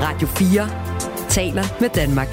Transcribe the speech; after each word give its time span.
Radio 0.00 0.26
4 0.26 0.68
taler 1.28 1.62
med 1.80 1.88
Danmark. 1.88 2.28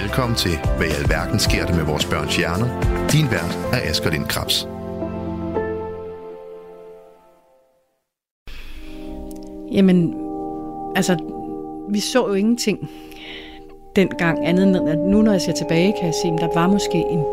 Velkommen 0.00 0.36
til, 0.36 0.50
hvad 0.76 0.86
i 0.86 0.90
alverden 0.90 1.38
sker 1.38 1.66
der 1.66 1.74
med 1.76 1.84
vores 1.84 2.04
børns 2.04 2.36
hjerner? 2.36 2.68
Din 3.12 3.30
vært 3.30 3.58
er 3.72 3.90
Asger 3.90 4.10
Lind 4.10 4.24
Krabs. 4.24 4.68
Jamen, 9.72 10.14
altså, 10.96 11.16
vi 11.92 12.00
så 12.00 12.28
jo 12.28 12.34
ingenting 12.34 12.90
dengang 13.96 14.46
andet 14.46 14.62
end, 14.66 14.88
at 14.88 14.98
nu 14.98 15.22
når 15.22 15.32
jeg 15.32 15.40
ser 15.40 15.52
tilbage, 15.52 15.94
kan 15.98 16.06
jeg 16.06 16.14
se, 16.22 16.28
at 16.28 16.40
der 16.40 16.54
var 16.54 16.68
måske 16.68 16.98
en, 16.98 17.24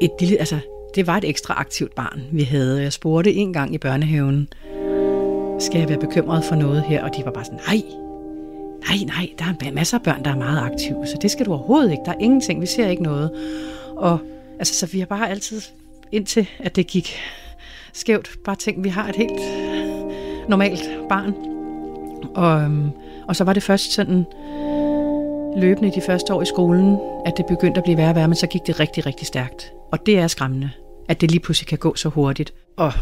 et 0.00 0.10
lille, 0.20 0.38
altså, 0.38 0.58
det 0.94 1.06
var 1.06 1.16
et 1.16 1.28
ekstra 1.28 1.54
aktivt 1.54 1.94
barn, 1.94 2.20
vi 2.32 2.42
havde. 2.42 2.82
Jeg 2.82 2.92
spurgte 2.92 3.34
en 3.34 3.52
gang 3.52 3.74
i 3.74 3.78
børnehaven, 3.78 4.48
skal 5.58 5.78
jeg 5.78 5.88
være 5.88 5.98
bekymret 5.98 6.44
for 6.44 6.54
noget 6.54 6.82
her? 6.82 7.04
Og 7.04 7.16
de 7.16 7.24
var 7.24 7.30
bare 7.30 7.44
sådan, 7.44 7.60
nej, 7.66 7.82
nej, 8.88 9.04
nej, 9.06 9.30
der 9.38 9.44
er 9.44 9.72
masser 9.72 9.98
af 9.98 10.02
børn, 10.02 10.24
der 10.24 10.30
er 10.30 10.36
meget 10.36 10.60
aktive, 10.60 11.06
så 11.06 11.18
det 11.22 11.30
skal 11.30 11.46
du 11.46 11.50
overhovedet 11.52 11.90
ikke. 11.90 12.02
Der 12.04 12.12
er 12.12 12.18
ingenting, 12.20 12.60
vi 12.60 12.66
ser 12.66 12.88
ikke 12.88 13.02
noget. 13.02 13.30
Og 13.96 14.18
altså, 14.58 14.74
så 14.74 14.86
vi 14.86 14.98
har 14.98 15.06
bare 15.06 15.30
altid, 15.30 15.62
indtil 16.12 16.48
at 16.58 16.76
det 16.76 16.86
gik 16.86 17.16
skævt, 17.92 18.30
bare 18.44 18.56
tænkt, 18.56 18.84
vi 18.84 18.88
har 18.88 19.08
et 19.08 19.16
helt 19.16 19.40
normalt 20.48 20.90
barn. 21.08 21.34
Og, 22.34 22.62
øhm, 22.62 22.90
og 23.28 23.36
så 23.36 23.44
var 23.44 23.52
det 23.52 23.62
først 23.62 23.92
sådan 23.92 24.24
løbende 25.56 25.92
de 25.94 26.00
første 26.00 26.34
år 26.34 26.42
i 26.42 26.46
skolen, 26.46 26.98
at 27.26 27.36
det 27.36 27.46
begyndte 27.46 27.78
at 27.78 27.84
blive 27.84 27.96
værre 27.96 28.10
og 28.10 28.16
værre, 28.16 28.28
men 28.28 28.36
så 28.36 28.46
gik 28.46 28.66
det 28.66 28.80
rigtig, 28.80 29.06
rigtig 29.06 29.26
stærkt. 29.26 29.72
Og 29.92 30.06
det 30.06 30.18
er 30.18 30.26
skræmmende, 30.26 30.70
at 31.08 31.20
det 31.20 31.30
lige 31.30 31.40
pludselig 31.40 31.68
kan 31.68 31.78
gå 31.78 31.94
så 31.94 32.08
hurtigt. 32.08 32.54
Og 32.76 32.92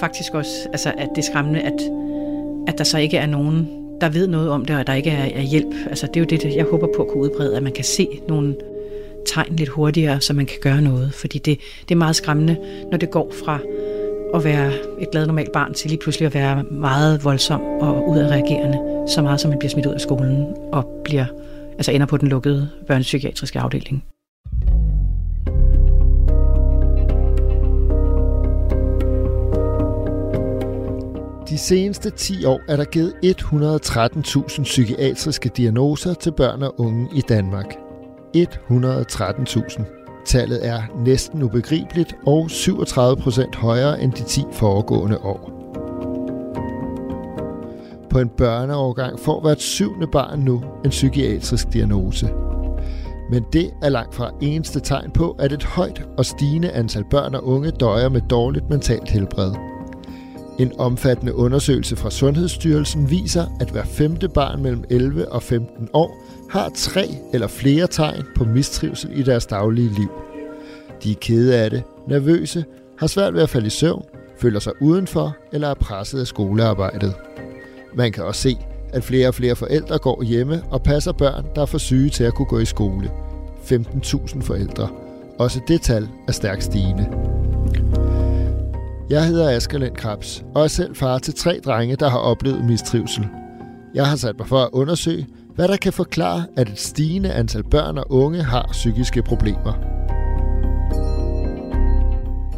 faktisk 0.00 0.34
også, 0.34 0.50
altså, 0.72 0.92
at 0.98 1.08
det 1.14 1.18
er 1.18 1.26
skræmmende, 1.26 1.60
at, 1.60 1.90
at 2.66 2.78
der 2.78 2.84
så 2.84 2.98
ikke 2.98 3.16
er 3.16 3.26
nogen, 3.26 3.68
der 4.00 4.08
ved 4.08 4.26
noget 4.26 4.50
om 4.50 4.64
det, 4.64 4.76
og 4.76 4.86
der 4.86 4.94
ikke 4.94 5.10
er, 5.10 5.24
er 5.24 5.42
hjælp. 5.42 5.74
Altså, 5.86 6.06
det 6.06 6.16
er 6.16 6.20
jo 6.20 6.26
det, 6.26 6.56
jeg 6.56 6.66
håber 6.70 6.86
på 6.96 7.02
at 7.02 7.08
kunne 7.08 7.22
udbrede, 7.22 7.56
at 7.56 7.62
man 7.62 7.72
kan 7.72 7.84
se 7.84 8.08
nogle 8.28 8.56
tegn 9.26 9.56
lidt 9.56 9.68
hurtigere, 9.68 10.20
så 10.20 10.32
man 10.32 10.46
kan 10.46 10.58
gøre 10.60 10.82
noget. 10.82 11.14
Fordi 11.14 11.38
det, 11.38 11.60
det 11.88 11.94
er 11.94 11.98
meget 11.98 12.16
skræmmende, 12.16 12.56
når 12.90 12.98
det 12.98 13.10
går 13.10 13.32
fra 13.44 13.58
at 14.34 14.44
være 14.44 14.72
et 15.00 15.10
glad 15.12 15.26
normalt 15.26 15.52
barn 15.52 15.74
til 15.74 15.90
lige 15.90 16.00
pludselig 16.00 16.26
at 16.26 16.34
være 16.34 16.62
meget 16.70 17.24
voldsom 17.24 17.60
og 17.60 18.08
udadreagerende, 18.08 18.78
så 19.08 19.22
meget 19.22 19.40
som 19.40 19.48
man 19.48 19.58
bliver 19.58 19.70
smidt 19.70 19.86
ud 19.86 19.92
af 19.92 20.00
skolen 20.00 20.46
og 20.72 21.02
bliver, 21.04 21.26
altså 21.72 21.92
ender 21.92 22.06
på 22.06 22.16
den 22.16 22.28
lukkede 22.28 22.68
børnepsykiatriske 22.86 23.60
afdeling. 23.60 24.04
De 31.58 31.62
seneste 31.62 32.10
10 32.10 32.44
år 32.44 32.60
er 32.68 32.76
der 32.76 32.84
givet 32.84 33.12
113.000 33.24 34.62
psykiatriske 34.62 35.48
diagnoser 35.56 36.14
til 36.14 36.32
børn 36.32 36.62
og 36.62 36.80
unge 36.80 37.08
i 37.14 37.20
Danmark. 37.20 37.76
113.000. 38.36 40.22
Tallet 40.26 40.66
er 40.66 40.82
næsten 41.04 41.42
ubegribeligt 41.42 42.16
og 42.26 42.50
37 42.50 43.16
procent 43.16 43.56
højere 43.56 44.02
end 44.02 44.12
de 44.12 44.22
10 44.22 44.42
foregående 44.52 45.18
år. 45.18 45.50
På 48.10 48.18
en 48.18 48.28
børneovergang 48.28 49.20
får 49.20 49.40
hvert 49.40 49.60
syvende 49.60 50.06
barn 50.12 50.40
nu 50.40 50.62
en 50.84 50.90
psykiatrisk 50.90 51.72
diagnose. 51.72 52.30
Men 53.30 53.44
det 53.52 53.70
er 53.82 53.88
langt 53.88 54.14
fra 54.14 54.30
eneste 54.40 54.80
tegn 54.80 55.10
på, 55.10 55.36
at 55.38 55.52
et 55.52 55.64
højt 55.64 56.02
og 56.18 56.26
stigende 56.26 56.70
antal 56.70 57.04
børn 57.10 57.34
og 57.34 57.44
unge 57.46 57.70
døjer 57.70 58.08
med 58.08 58.20
dårligt 58.20 58.70
mentalt 58.70 59.10
helbred. 59.10 59.77
En 60.58 60.72
omfattende 60.78 61.34
undersøgelse 61.34 61.96
fra 61.96 62.10
Sundhedsstyrelsen 62.10 63.10
viser, 63.10 63.56
at 63.60 63.70
hver 63.70 63.84
femte 63.84 64.28
barn 64.28 64.62
mellem 64.62 64.84
11 64.90 65.32
og 65.32 65.42
15 65.42 65.88
år 65.92 66.24
har 66.50 66.70
tre 66.74 67.08
eller 67.32 67.46
flere 67.46 67.86
tegn 67.86 68.22
på 68.36 68.44
mistrivsel 68.44 69.10
i 69.18 69.22
deres 69.22 69.46
daglige 69.46 69.88
liv. 69.88 70.10
De 71.02 71.10
er 71.10 71.16
kede 71.20 71.56
af 71.56 71.70
det, 71.70 71.82
nervøse, 72.08 72.64
har 72.98 73.06
svært 73.06 73.34
ved 73.34 73.42
at 73.42 73.50
falde 73.50 73.66
i 73.66 73.70
søvn, 73.70 74.02
føler 74.38 74.60
sig 74.60 74.72
udenfor 74.82 75.36
eller 75.52 75.68
er 75.68 75.74
presset 75.74 76.20
af 76.20 76.26
skolearbejdet. 76.26 77.14
Man 77.94 78.12
kan 78.12 78.24
også 78.24 78.40
se, 78.40 78.56
at 78.92 79.04
flere 79.04 79.28
og 79.28 79.34
flere 79.34 79.56
forældre 79.56 79.98
går 79.98 80.22
hjemme 80.22 80.62
og 80.70 80.82
passer 80.82 81.12
børn, 81.12 81.46
der 81.54 81.62
er 81.62 81.66
for 81.66 81.78
syge 81.78 82.10
til 82.10 82.24
at 82.24 82.34
kunne 82.34 82.46
gå 82.46 82.58
i 82.58 82.64
skole. 82.64 83.10
15.000 83.64 84.42
forældre. 84.42 84.88
Også 85.38 85.60
det 85.68 85.82
tal 85.82 86.08
er 86.28 86.32
stærkt 86.32 86.64
stigende. 86.64 87.06
Jeg 89.10 89.26
hedder 89.26 89.50
Asger 89.50 89.78
Lind 89.78 89.96
Krabs, 89.96 90.44
og 90.54 90.64
er 90.64 90.68
selv 90.68 90.96
far 90.96 91.18
til 91.18 91.34
tre 91.34 91.60
drenge, 91.64 91.96
der 91.96 92.08
har 92.08 92.18
oplevet 92.18 92.64
mistrivsel. 92.64 93.28
Jeg 93.94 94.06
har 94.06 94.16
sat 94.16 94.38
mig 94.38 94.48
for 94.48 94.58
at 94.58 94.68
undersøge, 94.72 95.26
hvad 95.54 95.68
der 95.68 95.76
kan 95.76 95.92
forklare, 95.92 96.46
at 96.56 96.68
et 96.68 96.78
stigende 96.78 97.32
antal 97.32 97.62
børn 97.62 97.98
og 97.98 98.12
unge 98.12 98.42
har 98.42 98.68
psykiske 98.72 99.22
problemer. 99.22 99.72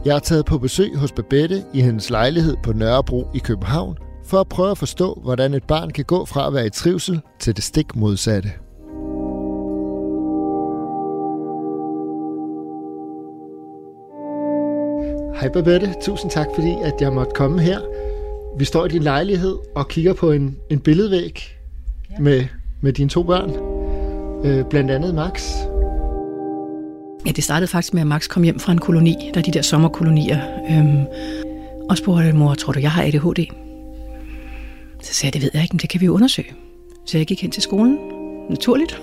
Jeg 0.05 0.17
er 0.17 0.19
taget 0.19 0.47
på 0.47 0.59
besøg 0.59 0.97
hos 0.97 1.13
Babette 1.13 1.65
i 1.75 1.81
hendes 1.81 2.11
lejlighed 2.11 2.57
på 2.63 2.73
Nørrebro 2.73 3.29
i 3.35 3.39
København, 3.39 3.97
for 4.25 4.41
at 4.41 4.49
prøve 4.49 4.71
at 4.71 4.79
forstå, 4.79 5.21
hvordan 5.23 5.55
et 5.55 5.65
barn 5.65 5.91
kan 5.91 6.05
gå 6.05 6.25
fra 6.25 6.47
at 6.47 6.55
være 6.55 6.67
i 6.67 6.71
trivsel 6.71 7.21
til 7.41 7.57
det 7.57 7.65
stik 7.65 7.97
modsatte. 7.97 8.51
Hej 15.41 15.49
Babette, 15.49 15.95
tusind 16.03 16.31
tak 16.31 16.47
fordi 16.55 16.75
at 16.83 16.95
jeg 17.01 17.13
måtte 17.13 17.33
komme 17.35 17.61
her. 17.61 17.81
Vi 18.59 18.65
står 18.65 18.87
i 18.87 18.89
din 18.89 19.03
lejlighed 19.03 19.59
og 19.75 19.89
kigger 19.89 20.15
på 20.15 20.33
en, 20.33 20.57
en 20.71 20.81
billedvæg 20.81 21.41
ja. 22.11 22.19
med, 22.19 22.45
med 22.81 22.93
dine 22.93 23.09
to 23.11 23.23
børn. 23.23 23.51
Øh, 24.47 24.65
blandt 24.65 24.91
andet 24.91 25.15
Max. 25.15 25.53
Ja, 27.27 27.31
det 27.31 27.45
startede 27.45 27.67
faktisk 27.67 27.95
med, 27.95 28.01
at 28.01 28.07
Max 28.07 28.29
kom 28.29 28.43
hjem 28.43 28.59
fra 28.59 28.73
en 28.73 28.79
koloni, 28.79 29.31
der 29.35 29.41
er 29.41 29.45
de 29.45 29.51
der 29.51 29.63
sommerkolonier, 29.63 30.41
øhm, 30.71 31.05
og 31.91 31.99
spurgte, 31.99 32.33
mor, 32.33 32.55
tror 32.55 32.73
du, 32.73 32.81
jeg 32.81 32.91
har 32.91 33.03
ADHD? 33.03 33.47
Så 35.03 35.15
sagde 35.15 35.27
jeg, 35.27 35.33
det 35.33 35.43
ved 35.43 35.51
jeg 35.55 35.63
ikke, 35.63 35.73
men 35.73 35.79
det 35.79 35.89
kan 35.89 36.01
vi 36.01 36.07
jo 36.07 36.15
undersøge. 36.15 36.55
Så 37.07 37.19
jeg 37.19 37.27
gik 37.27 37.43
hen 37.43 37.51
til 37.51 37.63
skolen, 37.63 37.99
naturligt, 38.51 39.03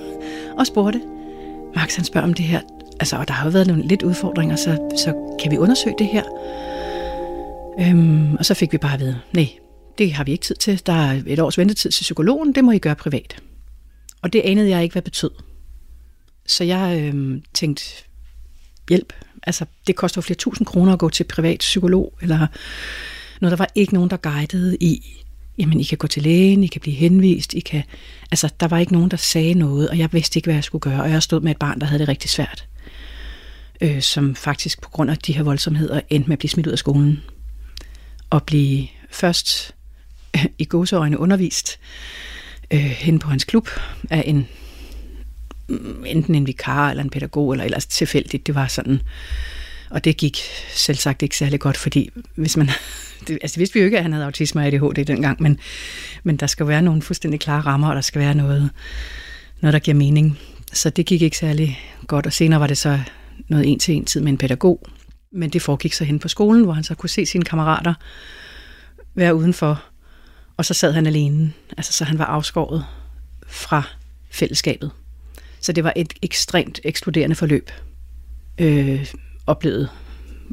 og 0.57 0.67
spurgte. 0.67 1.01
Max 1.75 1.95
han 1.95 2.05
spørger 2.05 2.27
om 2.27 2.33
det 2.33 2.45
her, 2.45 2.61
altså, 2.99 3.17
og 3.17 3.27
der 3.27 3.33
har 3.33 3.45
jo 3.45 3.51
været 3.51 3.67
nogle 3.67 3.87
lidt 3.87 4.03
udfordringer, 4.03 4.55
så, 4.55 4.95
så 4.97 5.35
kan 5.41 5.51
vi 5.51 5.57
undersøge 5.57 5.95
det 5.99 6.07
her? 6.07 6.23
Øhm, 7.79 8.35
og 8.35 8.45
så 8.45 8.53
fik 8.53 8.71
vi 8.71 8.77
bare 8.77 8.93
at 8.93 8.99
vide, 8.99 9.19
nej, 9.33 9.49
det 9.97 10.13
har 10.13 10.23
vi 10.23 10.31
ikke 10.31 10.43
tid 10.43 10.55
til. 10.55 10.81
Der 10.85 10.93
er 10.93 11.21
et 11.27 11.39
års 11.39 11.57
ventetid 11.57 11.91
til 11.91 12.01
psykologen, 12.01 12.55
det 12.55 12.63
må 12.63 12.71
I 12.71 12.79
gøre 12.79 12.95
privat. 12.95 13.35
Og 14.21 14.33
det 14.33 14.41
anede 14.41 14.69
jeg 14.69 14.83
ikke, 14.83 14.93
hvad 14.93 15.01
betød. 15.01 15.31
Så 16.45 16.63
jeg 16.63 17.01
øhm, 17.01 17.43
tænkte, 17.53 17.83
hjælp. 18.89 19.13
Altså, 19.43 19.65
det 19.87 19.95
koster 19.95 20.19
jo 20.19 20.21
flere 20.21 20.37
tusind 20.37 20.67
kroner 20.67 20.93
at 20.93 20.99
gå 20.99 21.09
til 21.09 21.23
privat 21.23 21.59
psykolog, 21.59 22.13
eller 22.21 22.47
noget. 23.41 23.51
Der 23.51 23.57
var 23.57 23.69
ikke 23.75 23.93
nogen, 23.93 24.09
der 24.09 24.17
guidede 24.17 24.77
i, 24.79 25.23
jamen, 25.57 25.79
I 25.79 25.83
kan 25.83 25.97
gå 25.97 26.07
til 26.07 26.23
lægen, 26.23 26.63
I 26.63 26.67
kan 26.67 26.81
blive 26.81 26.95
henvist, 26.95 27.53
I 27.53 27.59
kan... 27.59 27.83
Altså, 28.31 28.49
der 28.59 28.67
var 28.67 28.77
ikke 28.77 28.93
nogen, 28.93 29.11
der 29.11 29.17
sagde 29.17 29.53
noget, 29.53 29.89
og 29.89 29.97
jeg 29.97 30.13
vidste 30.13 30.37
ikke, 30.37 30.47
hvad 30.47 30.55
jeg 30.55 30.63
skulle 30.63 30.81
gøre, 30.81 31.01
og 31.01 31.09
jeg 31.09 31.23
stod 31.23 31.41
med 31.41 31.51
et 31.51 31.57
barn, 31.57 31.79
der 31.79 31.85
havde 31.85 31.99
det 31.99 32.07
rigtig 32.07 32.29
svært 32.29 32.67
øh, 33.81 34.01
som 34.01 34.35
faktisk 34.35 34.81
på 34.81 34.89
grund 34.89 35.11
af 35.11 35.17
de 35.17 35.33
her 35.33 35.43
voldsomheder 35.43 36.01
endte 36.09 36.27
med 36.27 36.35
at 36.35 36.39
blive 36.39 36.49
smidt 36.49 36.67
ud 36.67 36.71
af 36.71 36.79
skolen. 36.79 37.23
Og 38.29 38.43
blive 38.43 38.87
først 39.11 39.75
øh, 40.35 40.45
i 40.57 40.65
gåseøjne 40.65 41.19
undervist 41.19 41.79
øh, 42.71 42.79
hen 42.79 43.19
på 43.19 43.29
hans 43.29 43.43
klub 43.43 43.69
af 44.09 44.23
en 44.25 44.47
mm, 45.67 46.03
enten 46.05 46.35
en 46.35 46.47
vikar 46.47 46.89
eller 46.89 47.03
en 47.03 47.09
pædagog, 47.09 47.51
eller 47.51 47.65
ellers 47.65 47.85
tilfældigt. 47.85 48.47
Det 48.47 48.55
var 48.55 48.67
sådan, 48.67 49.01
og 49.89 50.03
det 50.03 50.17
gik 50.17 50.37
selv 50.69 50.97
sagt 50.97 51.21
ikke 51.21 51.37
særlig 51.37 51.59
godt, 51.59 51.77
fordi 51.77 52.09
hvis 52.35 52.57
man, 52.57 52.69
det, 53.27 53.37
altså 53.41 53.55
det 53.55 53.59
vidste 53.59 53.73
vi 53.73 53.79
jo 53.79 53.85
ikke, 53.85 53.97
at 53.97 54.03
han 54.03 54.13
havde 54.13 54.25
autisme 54.25 54.61
og 54.61 54.67
ADHD 54.67 55.05
dengang, 55.05 55.41
men, 55.41 55.59
men 56.23 56.37
der 56.37 56.47
skal 56.47 56.67
være 56.67 56.81
nogle 56.81 57.01
fuldstændig 57.01 57.39
klare 57.39 57.61
rammer, 57.61 57.89
og 57.89 57.95
der 57.95 58.01
skal 58.01 58.21
være 58.21 58.35
noget, 58.35 58.69
noget, 59.61 59.73
der 59.73 59.79
giver 59.79 59.97
mening. 59.97 60.39
Så 60.73 60.89
det 60.89 61.05
gik 61.05 61.21
ikke 61.21 61.37
særlig 61.37 61.79
godt, 62.07 62.25
og 62.25 62.33
senere 62.33 62.59
var 62.59 62.67
det 62.67 62.77
så 62.77 62.99
noget 63.47 63.71
en 63.71 63.79
til 63.79 63.95
en 63.95 64.05
tid 64.05 64.21
med 64.21 64.31
en 64.31 64.37
pædagog. 64.37 64.85
Men 65.31 65.49
det 65.49 65.61
foregik 65.61 65.93
så 65.93 66.03
hen 66.03 66.19
på 66.19 66.27
skolen, 66.27 66.63
hvor 66.63 66.73
han 66.73 66.83
så 66.83 66.95
kunne 66.95 67.09
se 67.09 67.25
sine 67.25 67.45
kammerater 67.45 67.93
være 69.15 69.35
udenfor. 69.35 69.83
Og 70.57 70.65
så 70.65 70.73
sad 70.73 70.91
han 70.93 71.07
alene. 71.07 71.53
Altså, 71.77 71.93
så 71.93 72.03
han 72.03 72.19
var 72.19 72.25
afskåret 72.25 72.85
fra 73.47 73.83
fællesskabet. 74.31 74.91
Så 75.61 75.71
det 75.71 75.83
var 75.83 75.93
et 75.95 76.13
ekstremt 76.21 76.79
ekskluderende 76.83 77.35
forløb. 77.35 77.71
Øh, 78.57 79.13
oplevet, 79.47 79.89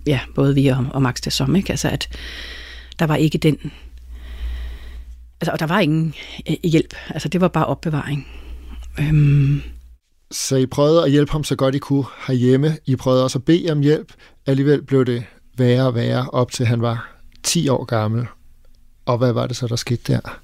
ja, 0.07 0.21
både 0.35 0.55
vi 0.55 0.67
og, 0.67 0.87
og 0.91 1.03
Max 1.03 1.21
det 1.21 1.33
som, 1.33 1.57
ikke? 1.57 1.71
Altså, 1.71 1.89
at 1.89 2.09
der 2.99 3.07
var 3.07 3.17
ikke 3.17 3.39
den... 3.39 3.73
Altså, 5.41 5.53
og 5.53 5.61
der 5.61 5.67
var 5.67 5.81
ingen 5.81 6.15
øh, 6.51 6.57
hjælp. 6.71 6.95
Altså, 7.09 7.29
det 7.29 7.41
var 7.41 7.49
bare 7.49 7.67
opbevaring. 7.67 8.27
Øhm, 8.99 9.63
så 10.35 10.57
I 10.57 10.67
prøvede 10.67 11.05
at 11.05 11.11
hjælpe 11.11 11.33
ham 11.33 11.45
så 11.45 11.57
godt 11.57 11.75
I 11.75 11.79
kunne 11.79 12.05
herhjemme. 12.27 12.79
I 12.87 12.97
prøvede 12.97 13.25
også 13.25 13.39
at 13.39 13.45
bede 13.45 13.73
om 13.73 13.81
hjælp. 13.81 14.13
Alligevel 14.47 14.83
blev 14.83 15.05
det 15.05 15.25
værre 15.57 15.87
og 15.87 15.95
værre, 15.95 16.31
op 16.31 16.51
til 16.51 16.67
han 16.67 16.83
var 16.83 17.15
10 17.43 17.69
år 17.69 17.85
gammel. 17.85 18.27
Og 19.07 19.19
hvad 19.19 19.33
var 19.33 19.47
det 19.47 19.57
så, 19.57 19.67
der 19.67 19.77
skete 19.77 20.13
der? 20.13 20.41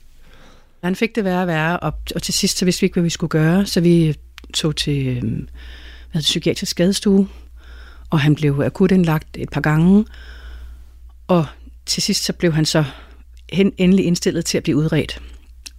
Han 0.84 0.96
fik 0.96 1.14
det 1.14 1.25
værre 1.25 1.40
og 1.40 1.46
værre, 1.46 1.81
og, 1.81 1.92
og 2.14 2.22
til 2.22 2.34
sidst 2.34 2.58
så 2.58 2.64
vidste 2.64 2.81
vi 2.81 2.84
ikke, 2.84 2.94
hvad 2.94 3.02
vi 3.02 3.10
skulle 3.10 3.31
gøre, 3.31 3.66
så 3.66 3.81
vi 3.81 4.16
tog 4.54 4.76
til 4.76 5.06
øh, 5.06 5.22
hvad 6.12 6.22
psykiatrisk 6.22 6.70
skadestue, 6.70 7.28
og 8.10 8.20
han 8.20 8.34
blev 8.34 8.60
akut 8.60 8.92
indlagt 8.92 9.37
et 9.37 9.50
par 9.50 9.60
gange, 9.60 10.04
og 11.28 11.46
til 11.87 12.02
sidst 12.02 12.25
så 12.25 12.32
blev 12.32 12.52
han 12.52 12.64
så 12.64 12.84
hen, 13.52 13.72
endelig 13.76 14.04
indstillet 14.04 14.44
til 14.44 14.56
at 14.56 14.62
blive 14.62 14.76
udredt 14.76 15.22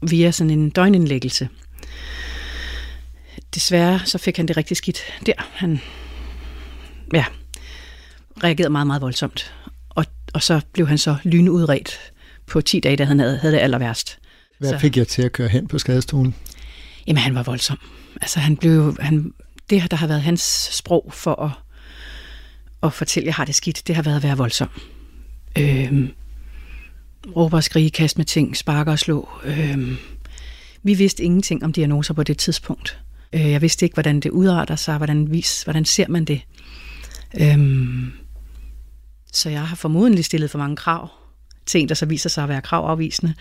via 0.01 0.31
sådan 0.31 0.51
en 0.51 0.69
døgnindlæggelse. 0.69 1.49
Desværre 3.55 3.99
så 4.05 4.17
fik 4.17 4.37
han 4.37 4.47
det 4.47 4.57
rigtig 4.57 4.77
skidt 4.77 4.99
der. 5.25 5.33
Han 5.37 5.79
ja, 7.13 7.25
reagerede 8.43 8.69
meget, 8.69 8.87
meget 8.87 9.01
voldsomt. 9.01 9.53
Og, 9.89 10.05
og 10.33 10.43
så 10.43 10.61
blev 10.73 10.87
han 10.87 10.97
så 10.97 11.15
lynudredt 11.23 11.99
på 12.47 12.61
10 12.61 12.79
dage, 12.79 12.95
da 12.95 13.03
han 13.03 13.19
havde, 13.19 13.37
havde 13.37 13.53
det 13.53 13.59
aller 13.59 13.77
værst. 13.77 14.19
Hvad 14.59 14.69
så, 14.69 14.77
fik 14.79 14.97
jeg 14.97 15.07
til 15.07 15.21
at 15.21 15.31
køre 15.31 15.47
hen 15.47 15.67
på 15.67 15.79
skadestuen? 15.79 16.35
Jamen, 17.07 17.21
han 17.21 17.35
var 17.35 17.43
voldsom. 17.43 17.79
Altså, 18.21 18.39
han 18.39 18.57
blev, 18.57 18.97
han, 18.99 19.33
det, 19.69 19.91
der 19.91 19.97
har 19.97 20.07
været 20.07 20.21
hans 20.21 20.69
sprog 20.71 21.11
for 21.13 21.41
at, 21.43 21.51
at 22.83 22.93
fortælle, 22.93 23.23
at 23.23 23.27
jeg 23.27 23.35
har 23.35 23.45
det 23.45 23.55
skidt, 23.55 23.87
det 23.87 23.95
har 23.95 24.03
været 24.03 24.15
at 24.15 24.23
være 24.23 24.37
voldsom. 24.37 24.69
Øhm, 25.57 26.13
råber 27.35 27.57
og 27.57 27.63
skrige, 27.63 27.89
kast 27.89 28.17
med 28.17 28.25
ting, 28.25 28.57
sparker 28.57 28.91
og 28.91 28.99
slå. 28.99 29.29
Øhm, 29.43 29.97
vi 30.83 30.93
vidste 30.93 31.23
ingenting 31.23 31.63
om 31.63 31.73
diagnoser 31.73 32.13
på 32.13 32.23
det 32.23 32.37
tidspunkt. 32.37 32.99
Øh, 33.33 33.51
jeg 33.51 33.61
vidste 33.61 33.85
ikke, 33.85 33.93
hvordan 33.93 34.19
det 34.19 34.29
udarter 34.29 34.75
sig, 34.75 34.97
hvordan, 34.97 35.31
vis, 35.31 35.63
hvordan 35.63 35.85
ser 35.85 36.07
man 36.09 36.25
det. 36.25 36.41
Øhm, 37.41 38.11
så 39.33 39.49
jeg 39.49 39.67
har 39.67 39.75
formodentlig 39.75 40.25
stillet 40.25 40.49
for 40.49 40.57
mange 40.57 40.75
krav 40.75 41.09
til 41.65 41.81
en, 41.81 41.89
der 41.89 41.95
så 41.95 42.05
viser 42.05 42.29
sig 42.29 42.43
at 42.43 42.49
være 42.49 42.61
kravafvisende. 42.61 43.33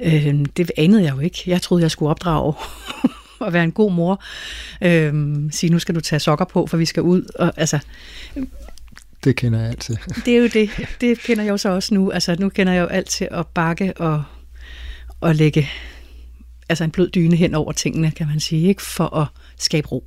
Øhm, 0.00 0.44
det 0.44 0.70
anede 0.76 1.02
jeg 1.02 1.14
jo 1.14 1.20
ikke. 1.20 1.42
Jeg 1.46 1.62
troede, 1.62 1.82
jeg 1.82 1.90
skulle 1.90 2.10
opdrage 2.10 2.54
og 3.40 3.52
være 3.52 3.64
en 3.64 3.72
god 3.72 3.92
mor. 3.92 4.22
Øhm, 4.82 5.50
sige, 5.52 5.70
nu 5.70 5.78
skal 5.78 5.94
du 5.94 6.00
tage 6.00 6.20
sokker 6.20 6.44
på, 6.44 6.66
for 6.66 6.76
vi 6.76 6.84
skal 6.84 7.02
ud. 7.02 7.22
Og, 7.38 7.52
altså, 7.56 7.78
det 9.24 9.36
kender 9.36 9.60
jeg 9.60 9.68
altid. 9.68 9.96
det 10.24 10.34
er 10.34 10.38
jo 10.38 10.46
det. 10.46 10.70
Det 11.00 11.18
kender 11.18 11.44
jeg 11.44 11.50
jo 11.50 11.56
så 11.56 11.68
også 11.68 11.94
nu. 11.94 12.10
Altså, 12.10 12.36
nu 12.38 12.48
kender 12.48 12.72
jeg 12.72 12.80
jo 12.80 12.86
alt 12.86 13.08
til 13.08 13.28
at 13.30 13.46
bakke 13.46 13.92
og, 13.96 14.24
og 15.20 15.34
lægge 15.34 15.70
altså 16.68 16.84
en 16.84 16.90
blød 16.90 17.10
dyne 17.10 17.36
hen 17.36 17.54
over 17.54 17.72
tingene, 17.72 18.10
kan 18.10 18.26
man 18.26 18.40
sige, 18.40 18.68
ikke 18.68 18.82
for 18.82 19.16
at 19.16 19.26
skabe 19.58 19.88
ro. 19.88 20.04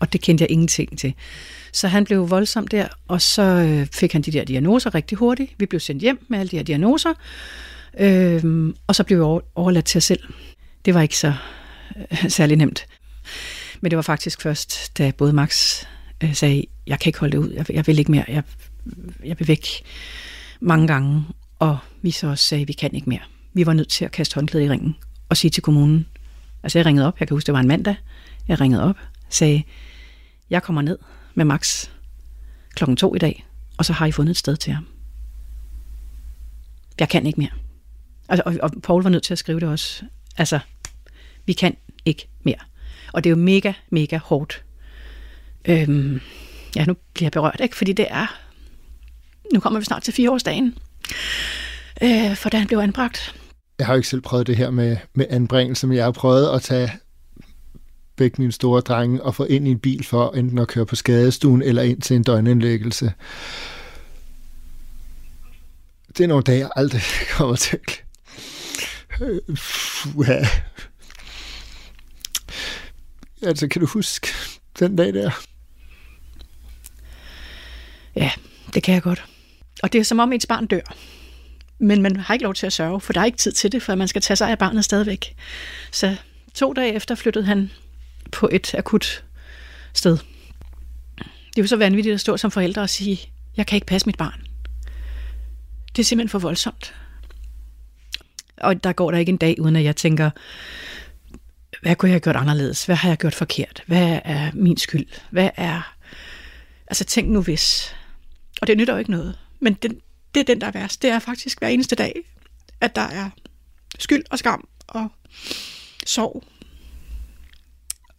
Og 0.00 0.12
det 0.12 0.20
kendte 0.20 0.42
jeg 0.42 0.50
ingenting 0.50 0.98
til. 0.98 1.14
Så 1.72 1.88
han 1.88 2.04
blev 2.04 2.30
voldsom 2.30 2.66
der, 2.66 2.88
og 3.08 3.22
så 3.22 3.42
øh, 3.42 3.86
fik 3.86 4.12
han 4.12 4.22
de 4.22 4.30
der 4.30 4.44
diagnoser 4.44 4.94
rigtig 4.94 5.18
hurtigt. 5.18 5.50
Vi 5.58 5.66
blev 5.66 5.80
sendt 5.80 6.02
hjem 6.02 6.26
med 6.28 6.38
alle 6.38 6.50
de 6.50 6.56
her 6.56 6.62
diagnoser, 6.62 7.12
øhm, 7.98 8.76
og 8.86 8.94
så 8.94 9.04
blev 9.04 9.18
vi 9.18 9.40
overladt 9.54 9.84
til 9.84 9.98
os 9.98 10.04
selv. 10.04 10.20
Det 10.84 10.94
var 10.94 11.02
ikke 11.02 11.18
så 11.18 11.34
øh, 11.96 12.30
særlig 12.30 12.56
nemt. 12.56 12.86
Men 13.80 13.90
det 13.90 13.96
var 13.96 14.02
faktisk 14.02 14.42
først, 14.42 14.98
da 14.98 15.12
både 15.18 15.32
Max 15.32 15.84
øh, 16.24 16.34
sagde, 16.34 16.64
jeg 16.86 17.00
kan 17.00 17.08
ikke 17.08 17.18
holde 17.18 17.32
det 17.32 17.38
ud, 17.38 17.52
jeg, 17.52 17.70
jeg 17.70 17.86
vil 17.86 17.98
ikke 17.98 18.10
mere, 18.10 18.24
jeg, 18.28 18.42
jeg 19.24 19.38
vil 19.38 19.48
væk 19.48 19.66
mange 20.60 20.86
gange, 20.86 21.24
og 21.58 21.78
vi 22.02 22.10
så 22.10 22.26
også 22.26 22.44
sagde, 22.44 22.66
vi 22.66 22.72
kan 22.72 22.94
ikke 22.94 23.08
mere. 23.08 23.20
Vi 23.54 23.66
var 23.66 23.72
nødt 23.72 23.88
til 23.88 24.04
at 24.04 24.12
kaste 24.12 24.34
håndklædet 24.34 24.66
i 24.66 24.70
ringen 24.70 24.96
og 25.32 25.36
sige 25.36 25.50
til 25.50 25.62
kommunen, 25.62 26.06
altså 26.62 26.78
jeg 26.78 26.86
ringede 26.86 27.06
op, 27.06 27.20
jeg 27.20 27.28
kan 27.28 27.34
huske, 27.34 27.46
det 27.46 27.54
var 27.54 27.60
en 27.60 27.68
mandag, 27.68 27.96
jeg 28.48 28.60
ringede 28.60 28.82
op, 28.82 28.96
sagde, 29.28 29.62
jeg 30.50 30.62
kommer 30.62 30.82
ned 30.82 30.98
med 31.34 31.44
Max 31.44 31.88
klokken 32.74 32.96
to 32.96 33.14
i 33.14 33.18
dag, 33.18 33.46
og 33.78 33.84
så 33.84 33.92
har 33.92 34.06
I 34.06 34.12
fundet 34.12 34.30
et 34.30 34.36
sted 34.36 34.56
til 34.56 34.72
ham. 34.72 34.86
Jeg 37.00 37.08
kan 37.08 37.26
ikke 37.26 37.40
mere. 37.40 37.50
Altså, 38.28 38.42
og, 38.46 38.56
og 38.62 38.70
Paul 38.82 39.02
var 39.02 39.10
nødt 39.10 39.22
til 39.22 39.34
at 39.34 39.38
skrive 39.38 39.60
det 39.60 39.68
også. 39.68 40.04
Altså, 40.36 40.58
vi 41.46 41.52
kan 41.52 41.76
ikke 42.04 42.28
mere. 42.42 42.60
Og 43.12 43.24
det 43.24 43.30
er 43.30 43.36
jo 43.36 43.42
mega, 43.42 43.72
mega 43.90 44.18
hårdt. 44.18 44.64
Øhm, 45.64 46.20
ja, 46.76 46.84
nu 46.84 46.96
bliver 47.14 47.26
jeg 47.26 47.32
berørt, 47.32 47.60
ikke? 47.62 47.76
Fordi 47.76 47.92
det 47.92 48.06
er... 48.10 48.40
Nu 49.54 49.60
kommer 49.60 49.78
vi 49.78 49.84
snart 49.84 50.02
til 50.02 50.14
fireårsdagen. 50.14 50.78
Øh, 52.02 52.36
for 52.36 52.48
da 52.48 52.58
han 52.58 52.66
blev 52.66 52.78
anbragt. 52.78 53.41
Jeg 53.82 53.86
har 53.86 53.94
jo 53.94 53.98
ikke 53.98 54.08
selv 54.08 54.20
prøvet 54.20 54.46
det 54.46 54.56
her 54.56 54.70
med, 54.70 54.96
med 55.14 55.26
anbringelse, 55.30 55.86
men 55.86 55.96
jeg 55.96 56.04
har 56.04 56.12
prøvet 56.12 56.54
at 56.54 56.62
tage 56.62 56.92
begge 58.16 58.36
mine 58.38 58.52
store 58.52 58.80
drenge 58.80 59.22
og 59.22 59.34
få 59.34 59.44
ind 59.44 59.68
i 59.68 59.70
en 59.70 59.78
bil 59.78 60.04
for 60.04 60.30
enten 60.30 60.58
at 60.58 60.68
køre 60.68 60.86
på 60.86 60.96
skadestuen 60.96 61.62
eller 61.62 61.82
ind 61.82 62.02
til 62.02 62.16
en 62.16 62.22
døgnindlæggelse. 62.22 63.12
Det 66.08 66.24
er 66.24 66.26
nogle 66.26 66.42
dage, 66.42 66.58
jeg 66.58 66.70
aldrig 66.76 67.02
kommer 67.36 67.56
til 67.56 67.76
at 67.76 68.04
ja. 70.28 70.46
Altså, 73.42 73.68
kan 73.68 73.80
du 73.80 73.86
huske 73.86 74.28
den 74.78 74.96
dag 74.96 75.14
der? 75.14 75.30
Ja, 78.16 78.30
det 78.74 78.82
kan 78.82 78.94
jeg 78.94 79.02
godt. 79.02 79.24
Og 79.82 79.92
det 79.92 79.98
er 79.98 80.04
som 80.04 80.18
om 80.18 80.32
ens 80.32 80.46
barn 80.46 80.66
dør. 80.66 80.94
Men 81.82 82.02
man 82.02 82.16
har 82.16 82.34
ikke 82.34 82.42
lov 82.42 82.54
til 82.54 82.66
at 82.66 82.72
sørge, 82.72 83.00
for 83.00 83.12
der 83.12 83.20
er 83.20 83.24
ikke 83.24 83.38
tid 83.38 83.52
til 83.52 83.72
det, 83.72 83.82
for 83.82 83.94
man 83.94 84.08
skal 84.08 84.22
tage 84.22 84.36
sig 84.36 84.50
af 84.50 84.58
barnet 84.58 84.84
stadigvæk. 84.84 85.36
Så 85.92 86.16
to 86.54 86.72
dage 86.72 86.94
efter 86.94 87.14
flyttede 87.14 87.44
han 87.44 87.70
på 88.32 88.48
et 88.52 88.74
akut 88.74 89.24
sted. 89.94 90.18
Det 91.18 91.58
er 91.58 91.62
jo 91.62 91.66
så 91.66 91.76
vanvittigt 91.76 92.14
at 92.14 92.20
stå 92.20 92.36
som 92.36 92.50
forældre 92.50 92.82
og 92.82 92.90
sige, 92.90 93.20
jeg 93.56 93.66
kan 93.66 93.76
ikke 93.76 93.86
passe 93.86 94.06
mit 94.06 94.16
barn. 94.16 94.42
Det 95.96 96.02
er 96.02 96.04
simpelthen 96.04 96.28
for 96.28 96.38
voldsomt. 96.38 96.94
Og 98.56 98.84
der 98.84 98.92
går 98.92 99.10
der 99.10 99.18
ikke 99.18 99.30
en 99.30 99.36
dag, 99.36 99.56
uden 99.60 99.76
at 99.76 99.84
jeg 99.84 99.96
tænker, 99.96 100.30
hvad 101.82 101.96
kunne 101.96 102.08
jeg 102.08 102.14
have 102.14 102.20
gjort 102.20 102.36
anderledes? 102.36 102.84
Hvad 102.84 102.96
har 102.96 103.08
jeg 103.08 103.18
gjort 103.18 103.34
forkert? 103.34 103.82
Hvad 103.86 104.20
er 104.24 104.50
min 104.54 104.76
skyld? 104.76 105.06
Hvad 105.30 105.50
er... 105.56 105.94
Altså 106.86 107.04
tænk 107.04 107.28
nu 107.28 107.42
hvis. 107.42 107.96
Og 108.60 108.66
det 108.66 108.76
nytter 108.76 108.94
jo 108.94 108.98
ikke 108.98 109.10
noget. 109.10 109.38
Men 109.60 109.74
den, 109.74 110.00
det 110.34 110.40
er 110.40 110.44
den, 110.44 110.60
der 110.60 110.66
er 110.66 110.70
værst. 110.70 111.02
Det 111.02 111.10
er 111.10 111.18
faktisk 111.18 111.58
hver 111.58 111.68
eneste 111.68 111.96
dag, 111.96 112.14
at 112.80 112.96
der 112.96 113.02
er 113.02 113.30
skyld 113.98 114.22
og 114.30 114.38
skam 114.38 114.68
og 114.88 115.08
sorg 116.06 116.44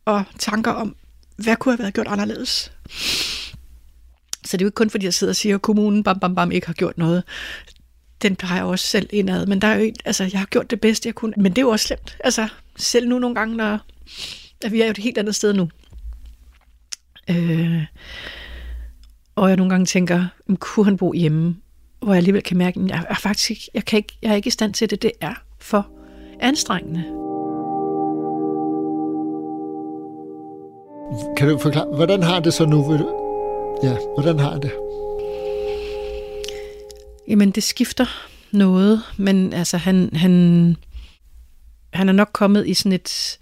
og 0.05 0.23
tanker 0.39 0.71
om, 0.71 0.95
hvad 1.35 1.55
kunne 1.55 1.71
have 1.73 1.79
været 1.79 1.93
gjort 1.93 2.07
anderledes. 2.07 2.71
Så 4.45 4.57
det 4.57 4.61
er 4.61 4.65
jo 4.65 4.67
ikke 4.67 4.75
kun 4.75 4.89
fordi, 4.89 5.05
jeg 5.05 5.13
sidder 5.13 5.31
og 5.31 5.35
siger, 5.35 5.55
at 5.55 5.61
kommunen 5.61 6.03
bam, 6.03 6.19
bam, 6.19 6.35
bam, 6.35 6.51
ikke 6.51 6.67
har 6.67 6.73
gjort 6.73 6.97
noget. 6.97 7.23
Den 8.21 8.35
plejer 8.35 8.55
jeg 8.55 8.65
også 8.65 8.87
selv 8.87 9.09
indad. 9.09 9.45
Men 9.45 9.61
der 9.61 9.67
er 9.67 9.75
jo 9.75 9.81
ikke, 9.81 9.99
altså, 10.05 10.23
jeg 10.23 10.39
har 10.39 10.45
gjort 10.45 10.69
det 10.69 10.81
bedste, 10.81 11.07
jeg 11.07 11.15
kunne. 11.15 11.33
Men 11.37 11.51
det 11.51 11.57
er 11.57 11.61
jo 11.61 11.69
også 11.69 11.87
slemt. 11.87 12.17
Altså, 12.23 12.47
selv 12.75 13.07
nu 13.07 13.19
nogle 13.19 13.35
gange, 13.35 13.55
når 13.57 13.79
at 14.63 14.71
vi 14.71 14.81
er 14.81 14.85
jo 14.85 14.91
et 14.91 14.97
helt 14.97 15.17
andet 15.17 15.35
sted 15.35 15.53
nu. 15.53 15.69
Øh, 17.29 17.85
og 19.35 19.49
jeg 19.49 19.57
nogle 19.57 19.69
gange 19.69 19.85
tænker, 19.85 20.27
kunne 20.59 20.85
han 20.85 20.97
bo 20.97 21.13
hjemme? 21.13 21.55
Hvor 22.03 22.13
jeg 22.13 22.17
alligevel 22.17 22.43
kan 22.43 22.57
mærke, 22.57 22.79
at 22.79 22.89
jeg 22.89 23.05
er 23.09 23.15
faktisk 23.15 23.51
ikke, 23.51 23.69
jeg, 23.73 23.85
kan 23.85 23.97
ikke, 23.97 24.17
jeg 24.21 24.31
er 24.31 24.35
ikke 24.35 24.47
i 24.47 24.51
stand 24.51 24.73
til 24.73 24.89
det. 24.89 25.01
Det 25.01 25.11
er 25.21 25.33
for 25.59 25.87
anstrengende. 26.39 27.03
Kan 31.37 31.49
du 31.49 31.57
forklare, 31.57 31.95
hvordan 31.95 32.23
har 32.23 32.39
det 32.39 32.53
så 32.53 32.65
nu? 32.65 32.93
Ja, 33.83 33.97
hvordan 34.17 34.39
har 34.39 34.59
det? 34.59 34.71
Jamen, 37.27 37.51
det 37.51 37.63
skifter 37.63 38.05
noget, 38.51 39.01
men 39.17 39.53
altså, 39.53 39.77
han, 39.77 40.09
han, 40.13 40.75
han 41.93 42.09
er 42.09 42.13
nok 42.13 42.29
kommet 42.33 42.67
i 42.67 42.73
sådan 42.73 42.91
et, 42.91 43.39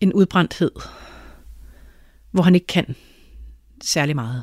en 0.00 0.12
udbrændthed, 0.12 0.70
hvor 2.30 2.42
han 2.42 2.54
ikke 2.54 2.66
kan 2.66 2.94
særlig 3.84 4.14
meget. 4.14 4.42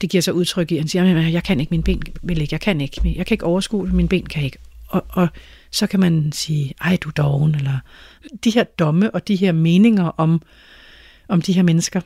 Det 0.00 0.10
giver 0.10 0.20
sig 0.20 0.34
udtryk 0.34 0.72
i, 0.72 0.74
at 0.74 0.80
han 0.80 0.88
siger, 0.88 1.26
at 1.26 1.32
jeg 1.32 1.44
kan 1.44 1.60
ikke, 1.60 1.70
min 1.70 1.82
ben 1.82 2.02
vil 2.22 2.40
ikke, 2.40 2.54
jeg 2.54 2.60
kan 2.60 2.80
ikke, 2.80 3.14
jeg 3.16 3.26
kan 3.26 3.34
ikke 3.34 3.46
overskue 3.46 3.86
det, 3.86 3.94
min 3.94 4.08
ben 4.08 4.26
kan 4.26 4.44
ikke. 4.44 4.58
Og, 4.88 5.06
og 5.08 5.28
så 5.70 5.86
kan 5.86 6.00
man 6.00 6.32
sige, 6.32 6.74
ej, 6.80 6.98
du 7.00 7.10
doven, 7.16 7.54
eller 7.54 7.78
de 8.44 8.50
her 8.50 8.64
domme 8.64 9.10
og 9.10 9.28
de 9.28 9.36
her 9.36 9.52
meninger 9.52 10.04
om, 10.04 10.42
om 11.28 11.42
de 11.42 11.52
her 11.52 11.62
mennesker. 11.62 12.00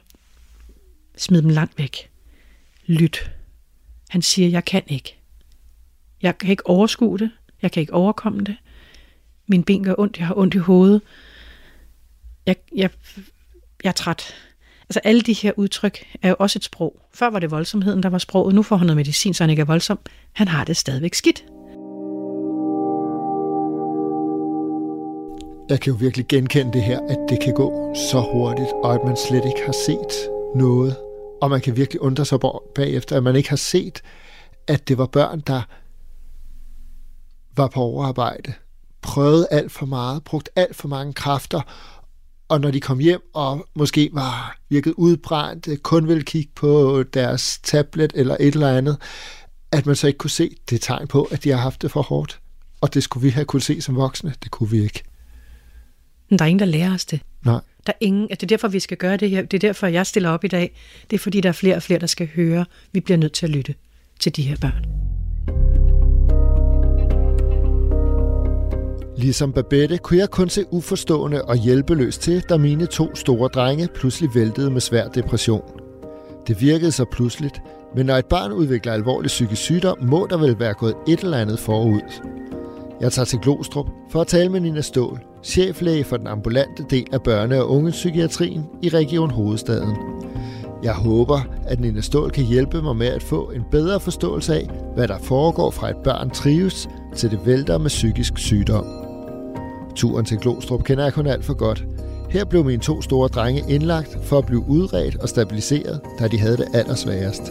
Smid 1.17 1.43
dem 1.43 1.51
langt 1.51 1.79
væk. 1.79 2.11
Lyt. 2.87 3.31
Han 4.09 4.23
siger, 4.23 4.49
jeg 4.49 4.65
kan 4.65 4.83
ikke. 4.87 5.19
Jeg 6.23 6.39
kan 6.39 6.51
ikke 6.51 6.67
overskue 6.67 7.19
det. 7.19 7.31
Jeg 7.63 7.73
kan 7.73 7.81
ikke 7.81 7.95
overkomme 7.95 8.45
det. 8.45 8.57
Min 9.47 9.65
ben 9.65 9.85
gør 9.85 9.95
ondt. 9.99 10.19
Jeg 10.19 10.27
har 10.27 10.39
ondt 10.39 10.55
i 10.55 10.59
hovedet. 10.59 11.03
Jeg, 12.47 12.57
jeg, 12.77 12.91
jeg 13.85 13.89
er 13.89 13.93
træt. 13.93 14.35
Altså 14.93 15.01
alle 15.05 15.21
de 15.21 15.33
her 15.33 15.53
udtryk 15.57 16.05
er 16.23 16.29
jo 16.29 16.37
også 16.39 16.59
et 16.59 16.65
sprog. 16.65 16.97
Før 17.15 17.31
var 17.31 17.39
det 17.39 17.51
voldsomheden, 17.51 18.03
der 18.03 18.09
var 18.09 18.19
sproget. 18.19 18.55
Nu 18.55 18.63
får 18.63 18.77
han 18.77 18.87
noget 18.87 18.97
medicin, 18.97 19.35
så 19.35 19.43
han 19.43 19.51
ikke 19.51 19.61
er 19.61 19.67
voldsom. 19.67 19.99
Han 20.33 20.49
har 20.49 20.65
det 20.65 20.77
stadigvæk 20.77 21.15
skidt. 21.15 21.45
jeg 25.69 25.81
kan 25.81 25.93
jo 25.93 25.97
virkelig 26.01 26.27
genkende 26.29 26.73
det 26.73 26.83
her, 26.83 27.01
at 27.09 27.19
det 27.29 27.41
kan 27.41 27.55
gå 27.55 27.95
så 27.95 28.21
hurtigt, 28.33 28.69
og 28.85 28.95
at 28.95 29.05
man 29.05 29.17
slet 29.17 29.45
ikke 29.45 29.63
har 29.67 29.75
set 29.87 30.31
noget. 30.55 30.97
Og 31.43 31.51
man 31.51 31.61
kan 31.61 31.77
virkelig 31.77 32.03
undre 32.03 32.25
sig 32.25 32.39
bagefter, 32.75 33.17
at 33.17 33.23
man 33.23 33.37
ikke 33.37 33.49
har 33.49 33.57
set, 33.57 34.03
at 34.67 34.89
det 34.89 34.99
var 34.99 35.07
børn, 35.07 35.41
der 35.41 35.63
var 37.57 37.67
på 37.67 37.81
overarbejde, 37.81 38.53
prøvede 39.03 39.49
alt 39.51 39.73
for 39.73 39.87
meget, 39.87 40.25
brugt 40.25 40.51
alt 40.57 40.77
for 40.77 40.89
mange 40.89 41.13
kræfter, 41.13 41.61
og 42.53 42.61
når 42.61 42.71
de 42.71 42.81
kom 42.81 42.99
hjem 42.99 43.21
og 43.35 43.67
måske 43.75 44.11
var 44.13 44.59
virket 44.69 44.95
udbrændt, 44.97 45.83
kun 45.83 46.09
ville 46.09 46.23
kigge 46.23 46.53
på 46.55 47.03
deres 47.15 47.59
tablet 47.63 48.13
eller 48.15 48.37
et 48.41 48.55
eller 48.55 48.77
andet, 48.77 48.97
at 49.73 49.87
man 49.87 49.97
så 49.97 50.07
ikke 50.07 50.19
kunne 50.19 50.31
se 50.31 50.51
det 50.71 50.81
tegn 50.81 51.09
på, 51.09 51.23
at 51.23 51.45
de 51.45 51.51
har 51.51 51.57
haft 51.57 51.83
det 51.83 51.91
for 51.91 52.03
hårdt. 52.03 52.41
Og 52.81 52.95
det 52.95 53.03
skulle 53.03 53.23
vi 53.23 53.31
have 53.31 53.45
kunne 53.45 53.63
se 53.63 53.81
som 53.81 53.97
voksne. 53.97 54.35
Det 54.43 54.51
kunne 54.51 54.71
vi 54.71 54.83
ikke. 54.83 55.03
Men 56.31 56.39
der 56.39 56.45
er 56.45 56.49
ingen, 56.49 56.59
der 56.59 56.67
lærer 56.67 56.95
os 56.95 57.05
det. 57.05 57.21
Nej. 57.45 57.61
Der 57.87 57.93
er 57.93 57.99
ingen, 58.01 58.29
at 58.31 58.41
det 58.41 58.47
er 58.47 58.49
derfor, 58.49 58.69
vi 58.69 58.81
skal 58.81 58.97
gøre 58.97 59.17
det 59.17 59.31
her. 59.31 59.43
Det 59.43 59.55
er 59.55 59.69
derfor, 59.69 59.87
jeg 59.87 60.07
stiller 60.07 60.31
op 60.31 60.45
i 60.45 60.49
dag. 60.49 60.77
Det 61.11 61.17
er 61.17 61.21
fordi, 61.21 61.41
der 61.41 61.49
er 61.49 61.53
flere 61.53 61.77
og 61.77 61.83
flere, 61.83 62.01
der 62.01 62.07
skal 62.07 62.29
høre. 62.35 62.65
Vi 62.93 63.01
bliver 63.01 63.19
nødt 63.19 63.33
til 63.33 63.47
at 63.47 63.51
lytte 63.51 63.75
til 64.21 64.37
de 64.37 64.43
her 64.43 64.57
børn. 64.61 65.02
Ligesom 69.23 69.53
Babette 69.53 69.99
kunne 69.99 70.19
jeg 70.19 70.31
kun 70.31 70.49
se 70.49 70.65
uforstående 70.71 71.43
og 71.45 71.57
hjælpeløs 71.57 72.19
til, 72.19 72.43
da 72.49 72.57
mine 72.57 72.87
to 72.87 73.15
store 73.15 73.49
drenge 73.49 73.89
pludselig 73.95 74.31
væltede 74.35 74.71
med 74.71 74.81
svær 74.81 75.09
depression. 75.09 75.63
Det 76.47 76.61
virkede 76.61 76.93
så 76.93 77.05
pludseligt, 77.13 77.63
men 77.97 78.07
når 78.07 78.15
et 78.15 78.27
barn 78.27 78.53
udvikler 78.53 78.93
alvorlig 78.93 79.29
psykisk 79.29 79.63
sygdom, 79.63 79.99
må 80.01 80.27
der 80.31 80.37
vel 80.37 80.59
være 80.59 80.75
gået 80.75 80.95
et 81.09 81.21
eller 81.21 81.39
andet 81.39 81.59
forud. 81.59 82.01
Jeg 83.01 83.13
tager 83.13 83.27
til 83.27 83.39
Glostrup 83.39 83.87
for 84.11 84.21
at 84.21 84.27
tale 84.27 84.49
med 84.49 84.61
Nina 84.61 84.81
Stål, 84.81 85.21
cheflæge 85.43 86.05
for 86.05 86.17
den 86.17 86.27
ambulante 86.27 86.85
del 86.91 87.07
af 87.13 87.19
børne- 87.29 87.61
og 87.61 87.71
ungepsykiatrien 87.71 88.67
i 88.83 88.89
Region 88.89 89.31
Hovedstaden. 89.31 89.97
Jeg 90.83 90.95
håber, 90.95 91.41
at 91.67 91.81
Nina 91.81 92.01
Stål 92.01 92.31
kan 92.31 92.45
hjælpe 92.45 92.83
mig 92.83 92.97
med 92.97 93.07
at 93.07 93.23
få 93.23 93.51
en 93.55 93.63
bedre 93.71 94.01
forståelse 94.01 94.55
af, 94.55 94.71
hvad 94.95 95.09
der 95.09 95.19
foregår 95.19 95.71
fra 95.71 95.91
et 95.91 95.97
barn 96.05 96.31
trives, 96.31 96.89
til 97.17 97.31
det 97.31 97.41
vælter 97.45 97.79
med 97.79 97.89
psykisk 97.89 98.39
sygdom. 98.39 99.02
Turen 99.97 100.25
til 100.25 100.39
Glostrup 100.39 100.85
kender 100.85 101.05
jeg 101.05 101.13
kun 101.13 101.27
alt 101.27 101.45
for 101.45 101.55
godt. 101.55 101.85
Her 102.31 102.45
blev 102.45 102.65
mine 102.65 102.83
to 102.83 103.03
store 103.03 103.29
drenge 103.29 103.65
indlagt 103.69 104.19
for 104.23 104.39
at 104.39 104.47
blive 104.47 104.65
udredt 104.69 105.17
og 105.17 105.29
stabiliseret, 105.29 106.01
da 106.19 106.29
de 106.29 106.39
havde 106.39 106.57
det 106.57 106.69
allersværest. 106.75 107.43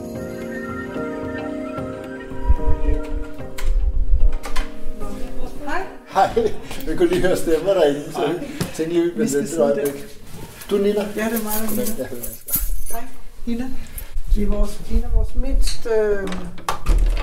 Hej, 6.14 6.52
vi 6.88 6.96
kunne 6.98 7.10
lige 7.10 7.22
høre 7.22 7.38
stemmer 7.38 7.74
derinde, 7.74 8.12
så 8.12 8.28
vi 8.28 8.46
tænkte 8.76 8.94
lige, 8.94 9.12
vi 9.16 9.28
skal 9.28 9.48
sidde 9.48 9.62
der. 9.62 9.92
Du 10.70 10.78
Nina? 10.78 11.02
Ja, 11.16 11.26
det 11.26 11.40
er 11.40 11.44
mig, 11.44 11.54
der 11.62 11.66
er 11.66 11.70
Nina. 11.70 11.82
Jeg 11.98 12.06
hører, 12.06 12.22
jeg. 12.22 12.62
Hej, 12.92 13.02
Nina. 13.46 13.66
Det 14.36 14.44
er 14.44 14.48
vores, 14.48 14.82
en 14.92 15.04
af 15.04 15.14
vores 15.14 15.36
mindst, 15.36 15.88
øh, 15.88 16.30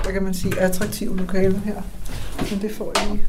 hvad 0.03 0.13
kan 0.13 0.23
man 0.23 0.33
sige, 0.33 0.59
attraktive 0.59 1.17
lokaler 1.17 1.59
her. 1.59 1.81
Men 2.51 2.61
det 2.61 2.71
får 2.71 2.93
I 3.13 3.19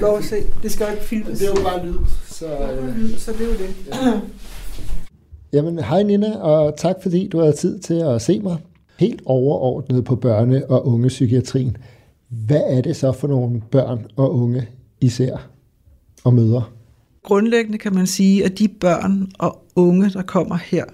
lov 0.00 0.18
at 0.18 0.24
se. 0.24 0.36
Det 0.62 0.72
skal 0.72 0.84
jo 0.86 0.92
ikke 0.92 1.04
filmes. 1.04 1.38
Det 1.38 1.48
er 1.48 1.52
jo 1.58 1.64
bare 1.64 1.86
lyd, 1.86 1.98
så... 2.26 2.46
Øh, 2.46 3.18
Så 3.18 3.32
det 3.32 3.40
er 3.40 3.46
jo 3.46 3.52
det. 3.52 4.22
Jamen, 5.52 5.78
hej 5.78 6.02
Nina, 6.02 6.38
og 6.38 6.76
tak 6.76 6.96
fordi 7.02 7.28
du 7.28 7.38
har 7.38 7.52
tid 7.52 7.78
til 7.78 7.94
at 7.94 8.22
se 8.22 8.40
mig. 8.40 8.56
Helt 8.98 9.22
overordnet 9.24 10.04
på 10.04 10.14
børne- 10.24 10.66
og 10.66 10.86
ungepsykiatrien. 10.86 11.76
Hvad 12.28 12.62
er 12.66 12.80
det 12.80 12.96
så 12.96 13.12
for 13.12 13.28
nogle 13.28 13.62
børn 13.70 14.06
og 14.16 14.34
unge 14.34 14.68
især 15.00 15.48
og 16.24 16.34
møder? 16.34 16.72
Grundlæggende 17.22 17.78
kan 17.78 17.94
man 17.94 18.06
sige, 18.06 18.44
at 18.44 18.58
de 18.58 18.68
børn 18.68 19.30
og 19.38 19.64
unge, 19.76 20.10
der 20.10 20.22
kommer 20.22 20.56
her, 20.56 20.84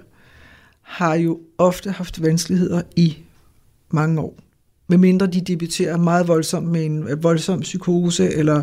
har 0.83 1.15
jo 1.15 1.39
ofte 1.59 1.91
haft 1.91 2.23
vanskeligheder 2.23 2.83
i 2.97 3.17
mange 3.91 4.21
år. 4.21 4.35
Medmindre 4.93 5.27
de 5.27 5.41
debuterer 5.41 5.97
meget 5.97 6.29
voldsomt 6.29 6.69
med 6.69 6.85
en 6.85 7.09
øh, 7.09 7.23
voldsom 7.23 7.61
psykose 7.61 8.35
eller 8.35 8.63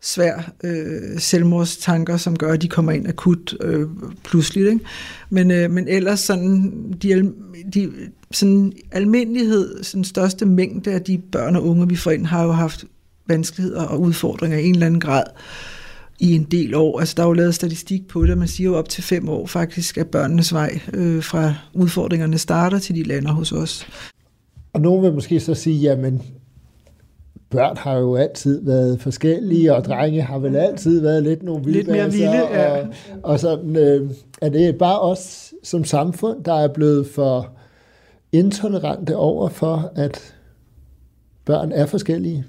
svær 0.00 0.52
øh, 0.64 1.18
selvmordstanker, 1.18 2.16
som 2.16 2.36
gør, 2.36 2.52
at 2.52 2.62
de 2.62 2.68
kommer 2.68 2.92
ind 2.92 3.08
akut 3.08 3.54
øh, 3.60 3.88
pludseligt. 4.24 4.72
Ikke? 4.72 4.84
Men, 5.30 5.50
øh, 5.50 5.70
men 5.70 5.88
ellers 5.88 6.20
sådan, 6.20 6.72
de, 7.02 7.32
de 7.74 7.92
sådan 8.30 8.72
almindelighed, 8.90 9.82
sådan 9.82 10.04
største 10.04 10.46
mængde 10.46 10.92
af 10.92 11.02
de 11.02 11.18
børn 11.32 11.56
og 11.56 11.66
unge, 11.66 11.88
vi 11.88 11.96
får 11.96 12.10
ind, 12.10 12.26
har 12.26 12.44
jo 12.44 12.52
haft 12.52 12.84
vanskeligheder 13.26 13.82
og 13.82 14.00
udfordringer 14.00 14.58
i 14.58 14.66
en 14.66 14.74
eller 14.74 14.86
anden 14.86 15.00
grad 15.00 15.24
i 16.20 16.34
en 16.34 16.44
del 16.44 16.74
år. 16.74 17.00
Altså, 17.00 17.14
der 17.16 17.22
er 17.22 17.26
jo 17.26 17.32
lavet 17.32 17.54
statistik 17.54 18.08
på 18.08 18.26
det, 18.26 18.38
man 18.38 18.48
siger 18.48 18.70
jo 18.70 18.76
op 18.76 18.88
til 18.88 19.02
fem 19.02 19.28
år 19.28 19.46
faktisk, 19.46 19.98
at 19.98 20.06
børnenes 20.06 20.52
vej 20.52 20.80
øh, 20.92 21.22
fra 21.22 21.54
udfordringerne 21.74 22.38
starter 22.38 22.78
til 22.78 22.94
de 22.94 23.02
lander 23.02 23.32
hos 23.32 23.52
os. 23.52 23.86
Og 24.72 24.80
nogen 24.80 25.02
vil 25.02 25.12
måske 25.12 25.40
så 25.40 25.54
sige, 25.54 25.80
jamen, 25.80 26.22
børn 27.50 27.76
har 27.76 27.96
jo 27.98 28.16
altid 28.16 28.64
været 28.64 29.00
forskellige, 29.00 29.74
og 29.74 29.84
drenge 29.84 30.22
har 30.22 30.38
vel 30.38 30.56
altid 30.56 31.00
været 31.00 31.22
lidt 31.22 31.42
nogle 31.42 31.64
vilde 31.64 31.78
Lidt 31.78 31.88
mere 31.88 32.10
vilde, 32.10 32.28
ja. 32.28 32.80
og, 32.80 32.88
og 33.22 33.40
sådan, 33.40 33.76
øh, 33.76 34.10
er 34.42 34.48
det 34.48 34.78
bare 34.78 35.00
os 35.00 35.54
som 35.62 35.84
samfund, 35.84 36.44
der 36.44 36.54
er 36.54 36.68
blevet 36.68 37.06
for 37.06 37.52
intolerante 38.32 39.16
over 39.16 39.48
for, 39.48 39.92
at 39.94 40.34
børn 41.44 41.72
er 41.72 41.86
forskellige? 41.86 42.44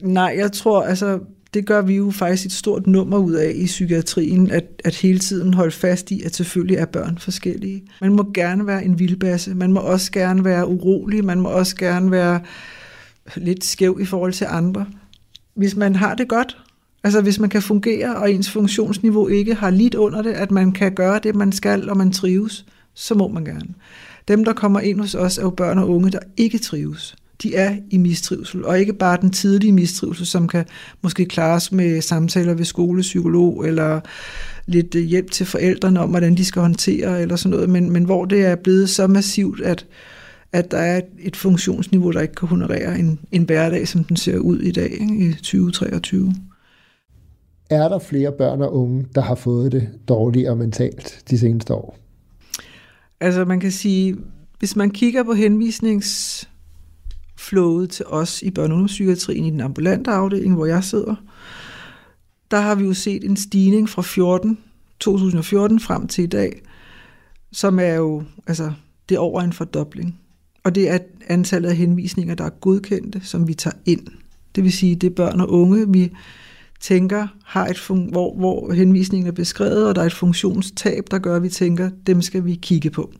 Nej, 0.00 0.34
jeg 0.38 0.52
tror, 0.52 0.82
altså, 0.82 1.18
det 1.54 1.66
gør 1.66 1.82
vi 1.82 1.96
jo 1.96 2.10
faktisk 2.10 2.46
et 2.46 2.52
stort 2.52 2.86
nummer 2.86 3.18
ud 3.18 3.32
af 3.32 3.52
i 3.54 3.66
psykiatrien, 3.66 4.50
at, 4.50 4.64
at 4.84 4.94
hele 4.94 5.18
tiden 5.18 5.54
holde 5.54 5.70
fast 5.70 6.10
i, 6.10 6.22
at 6.22 6.34
selvfølgelig 6.34 6.76
er 6.76 6.84
børn 6.86 7.18
forskellige. 7.18 7.82
Man 8.00 8.12
må 8.12 8.30
gerne 8.34 8.66
være 8.66 8.84
en 8.84 8.98
vildbasse, 8.98 9.54
man 9.54 9.72
må 9.72 9.80
også 9.80 10.12
gerne 10.12 10.44
være 10.44 10.66
urolig, 10.66 11.24
man 11.24 11.40
må 11.40 11.48
også 11.48 11.76
gerne 11.76 12.10
være 12.10 12.40
lidt 13.36 13.64
skæv 13.64 13.98
i 14.00 14.04
forhold 14.04 14.32
til 14.32 14.46
andre. 14.50 14.86
Hvis 15.54 15.76
man 15.76 15.96
har 15.96 16.14
det 16.14 16.28
godt, 16.28 16.56
altså 17.04 17.20
hvis 17.20 17.38
man 17.38 17.50
kan 17.50 17.62
fungere, 17.62 18.16
og 18.16 18.32
ens 18.32 18.50
funktionsniveau 18.50 19.28
ikke 19.28 19.54
har 19.54 19.70
lidt 19.70 19.94
under 19.94 20.22
det, 20.22 20.32
at 20.32 20.50
man 20.50 20.72
kan 20.72 20.94
gøre 20.94 21.20
det, 21.22 21.34
man 21.34 21.52
skal, 21.52 21.90
og 21.90 21.96
man 21.96 22.12
trives, 22.12 22.66
så 22.94 23.14
må 23.14 23.28
man 23.28 23.44
gerne. 23.44 23.74
Dem, 24.28 24.44
der 24.44 24.52
kommer 24.52 24.80
ind 24.80 25.00
hos 25.00 25.14
os, 25.14 25.38
er 25.38 25.42
jo 25.42 25.50
børn 25.50 25.78
og 25.78 25.90
unge, 25.90 26.10
der 26.10 26.18
ikke 26.36 26.58
trives 26.58 27.16
de 27.42 27.54
er 27.54 27.76
i 27.90 27.96
mistrivsel, 27.96 28.64
og 28.64 28.80
ikke 28.80 28.92
bare 28.92 29.18
den 29.20 29.30
tidlige 29.30 29.72
mistrivsel, 29.72 30.26
som 30.26 30.48
kan 30.48 30.64
måske 31.02 31.26
klares 31.26 31.72
med 31.72 32.00
samtaler 32.00 32.54
ved 32.54 32.64
skolepsykolog, 32.64 33.66
eller 33.66 34.00
lidt 34.66 34.94
hjælp 34.94 35.30
til 35.30 35.46
forældrene 35.46 36.00
om, 36.00 36.10
hvordan 36.10 36.34
de 36.34 36.44
skal 36.44 36.62
håndtere, 36.62 37.22
eller 37.22 37.36
sådan 37.36 37.50
noget, 37.50 37.70
men, 37.70 37.90
men 37.90 38.04
hvor 38.04 38.24
det 38.24 38.44
er 38.44 38.56
blevet 38.56 38.90
så 38.90 39.06
massivt, 39.06 39.60
at, 39.60 39.86
at 40.52 40.70
der 40.70 40.78
er 40.78 41.00
et 41.18 41.36
funktionsniveau, 41.36 42.12
der 42.12 42.20
ikke 42.20 42.34
kan 42.34 42.48
honorere 42.48 42.98
en, 42.98 43.18
en 43.32 43.42
hverdag, 43.42 43.88
som 43.88 44.04
den 44.04 44.16
ser 44.16 44.38
ud 44.38 44.60
i 44.60 44.70
dag 44.70 44.90
ikke, 44.90 45.14
i 45.14 45.32
2023. 45.32 46.34
Er 47.70 47.88
der 47.88 47.98
flere 47.98 48.32
børn 48.32 48.62
og 48.62 48.74
unge, 48.74 49.06
der 49.14 49.20
har 49.20 49.34
fået 49.34 49.72
det 49.72 49.88
dårligere 50.08 50.56
mentalt 50.56 51.22
de 51.30 51.38
seneste 51.38 51.74
år? 51.74 51.98
Altså 53.20 53.44
man 53.44 53.60
kan 53.60 53.70
sige, 53.70 54.16
hvis 54.58 54.76
man 54.76 54.90
kigger 54.90 55.22
på 55.22 55.32
henvisnings 55.32 56.48
flowet 57.38 57.90
til 57.90 58.06
os 58.06 58.42
i 58.42 58.48
børne- 58.58 58.62
og 58.62 58.70
ungdomspsykiatrien 58.70 59.44
i 59.44 59.50
den 59.50 59.60
ambulante 59.60 60.10
afdeling, 60.10 60.54
hvor 60.54 60.66
jeg 60.66 60.84
sidder, 60.84 61.14
der 62.50 62.60
har 62.60 62.74
vi 62.74 62.84
jo 62.84 62.94
set 62.94 63.24
en 63.24 63.36
stigning 63.36 63.88
fra 63.88 64.02
14, 64.02 64.58
2014 65.00 65.80
frem 65.80 66.06
til 66.06 66.24
i 66.24 66.26
dag, 66.26 66.62
som 67.52 67.78
er 67.78 67.94
jo, 67.94 68.22
altså, 68.46 68.72
det 69.08 69.14
er 69.14 69.18
over 69.18 69.42
en 69.42 69.52
fordobling. 69.52 70.20
Og 70.64 70.74
det 70.74 70.90
er 70.90 70.98
antallet 71.26 71.68
af 71.68 71.76
henvisninger, 71.76 72.34
der 72.34 72.44
er 72.44 72.50
godkendte, 72.50 73.20
som 73.24 73.48
vi 73.48 73.54
tager 73.54 73.76
ind. 73.86 74.06
Det 74.54 74.64
vil 74.64 74.72
sige, 74.72 74.96
det 74.96 75.10
er 75.10 75.14
børn 75.14 75.40
og 75.40 75.50
unge, 75.50 75.92
vi 75.92 76.12
tænker, 76.80 77.26
har 77.44 77.66
et 77.66 77.78
fun- 77.78 78.10
hvor, 78.10 78.34
hvor 78.34 78.72
henvisningen 78.72 79.28
er 79.28 79.32
beskrevet, 79.32 79.88
og 79.88 79.94
der 79.94 80.02
er 80.02 80.06
et 80.06 80.14
funktionstab, 80.14 81.04
der 81.10 81.18
gør, 81.18 81.36
at 81.36 81.42
vi 81.42 81.48
tænker, 81.48 81.90
dem 82.06 82.22
skal 82.22 82.44
vi 82.44 82.54
kigge 82.54 82.90
på. 82.90 83.12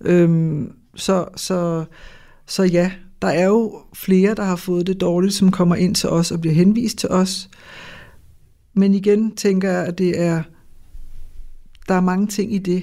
Øhm, 0.00 0.72
så, 0.94 1.24
så 1.36 1.84
så 2.50 2.62
ja, 2.62 2.92
der 3.22 3.28
er 3.28 3.46
jo 3.46 3.82
flere, 3.94 4.34
der 4.34 4.44
har 4.44 4.56
fået 4.56 4.86
det 4.86 5.00
dårligt, 5.00 5.34
som 5.34 5.50
kommer 5.50 5.74
ind 5.74 5.94
til 5.94 6.08
os 6.08 6.30
og 6.30 6.40
bliver 6.40 6.54
henvist 6.54 6.98
til 6.98 7.08
os. 7.08 7.48
Men 8.74 8.94
igen 8.94 9.36
tænker 9.36 9.70
jeg, 9.70 9.86
at 9.86 9.98
det 9.98 10.20
er, 10.20 10.42
der 11.88 11.94
er 11.94 12.00
mange 12.00 12.26
ting 12.26 12.54
i 12.54 12.58
det. 12.58 12.82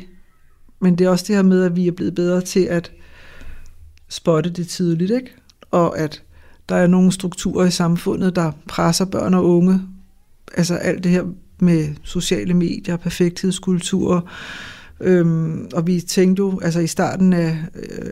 Men 0.80 0.96
det 0.96 1.06
er 1.06 1.10
også 1.10 1.26
det 1.28 1.36
her 1.36 1.44
med, 1.44 1.64
at 1.64 1.76
vi 1.76 1.88
er 1.88 1.92
blevet 1.92 2.16
bedre 2.16 2.42
til 2.42 2.60
at 2.60 2.92
spotte 4.08 4.50
det 4.50 4.68
tidligt, 4.68 5.12
ikke? 5.12 5.32
Og 5.72 6.00
at 6.00 6.24
der 6.70 6.76
er 6.76 6.88
nogle 6.88 7.12
strukturer 7.12 7.66
i 7.66 7.72
samfundet, 7.72 8.36
der 8.36 8.52
presser 8.68 9.06
børn 9.06 9.34
og 9.34 9.46
unge. 9.46 9.82
Altså 10.58 10.76
alt 10.76 11.04
det 11.04 11.12
her 11.12 11.24
med 11.60 11.96
sociale 12.04 12.54
medier, 12.54 12.98
perfekthedskultur, 12.98 14.30
Øhm, 15.00 15.70
og 15.74 15.88
vi 15.88 16.00
tænkte 16.02 16.40
jo, 16.40 16.60
altså 16.60 16.80
i 16.80 16.88
starten 16.88 17.34
af 17.34 17.58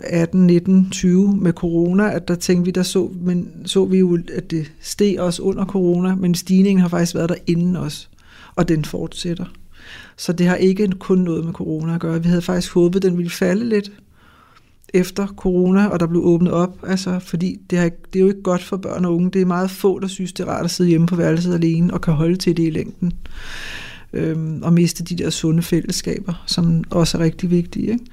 18, 0.03 0.47
19, 0.47 0.89
20 0.91 1.37
med 1.37 1.53
corona, 1.53 2.11
at 2.11 2.27
der 2.27 2.35
tænkte 2.35 2.65
vi, 2.65 2.71
der 2.71 2.83
så, 2.83 3.09
men 3.21 3.49
så 3.65 3.85
vi 3.85 3.97
jo, 3.97 4.19
at 4.33 4.51
det 4.51 4.71
steg 4.81 5.15
også 5.19 5.41
under 5.41 5.65
corona, 5.65 6.15
men 6.15 6.35
stigningen 6.35 6.81
har 6.81 6.89
faktisk 6.89 7.15
været 7.15 7.29
der 7.29 7.35
inden 7.47 7.75
os, 7.75 8.09
og 8.55 8.67
den 8.67 8.85
fortsætter. 8.85 9.45
Så 10.17 10.33
det 10.33 10.47
har 10.47 10.55
ikke 10.55 10.91
kun 10.99 11.17
noget 11.17 11.45
med 11.45 11.53
corona 11.53 11.95
at 11.95 12.01
gøre. 12.01 12.23
Vi 12.23 12.29
havde 12.29 12.41
faktisk 12.41 12.73
håbet, 12.73 12.99
at 12.99 13.09
den 13.09 13.17
ville 13.17 13.31
falde 13.31 13.69
lidt 13.69 13.91
efter 14.93 15.27
corona, 15.27 15.87
og 15.87 15.99
der 15.99 16.07
blev 16.07 16.21
åbnet 16.25 16.51
op, 16.51 16.77
altså, 16.87 17.19
fordi 17.19 17.59
det, 17.69 17.79
har, 17.79 17.89
det 18.13 18.19
er 18.19 18.23
jo 18.23 18.27
ikke 18.27 18.41
godt 18.41 18.63
for 18.63 18.77
børn 18.77 19.05
og 19.05 19.15
unge. 19.15 19.31
Det 19.31 19.41
er 19.41 19.45
meget 19.45 19.71
få, 19.71 19.99
der 19.99 20.07
synes, 20.07 20.33
det 20.33 20.43
er 20.43 20.51
rart 20.51 20.65
at 20.65 20.71
sidde 20.71 20.89
hjemme 20.89 21.07
på 21.07 21.15
værelset 21.15 21.53
alene 21.53 21.93
og 21.93 22.01
kan 22.01 22.13
holde 22.13 22.35
til 22.35 22.57
det 22.57 22.67
i 22.67 22.69
længden. 22.69 23.13
Øhm, 24.15 24.63
og 24.63 24.73
miste 24.73 25.03
de 25.03 25.15
der 25.15 25.29
sunde 25.29 25.63
fællesskaber, 25.63 26.43
som 26.47 26.83
også 26.89 27.17
er 27.17 27.21
rigtig 27.21 27.51
vigtige. 27.51 27.91
Ikke? 27.91 28.05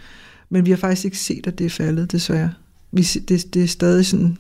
Men 0.51 0.67
vi 0.67 0.71
har 0.71 0.77
faktisk 0.77 1.05
ikke 1.05 1.19
set, 1.19 1.47
at 1.47 1.59
det 1.59 1.65
er 1.65 1.71
faldet, 1.71 2.13
desværre. 2.13 2.53
Vi, 2.93 3.03
det, 3.03 3.55
det 3.55 3.63
er 3.63 3.67
stadig 3.67 4.07
sådan 4.07 4.37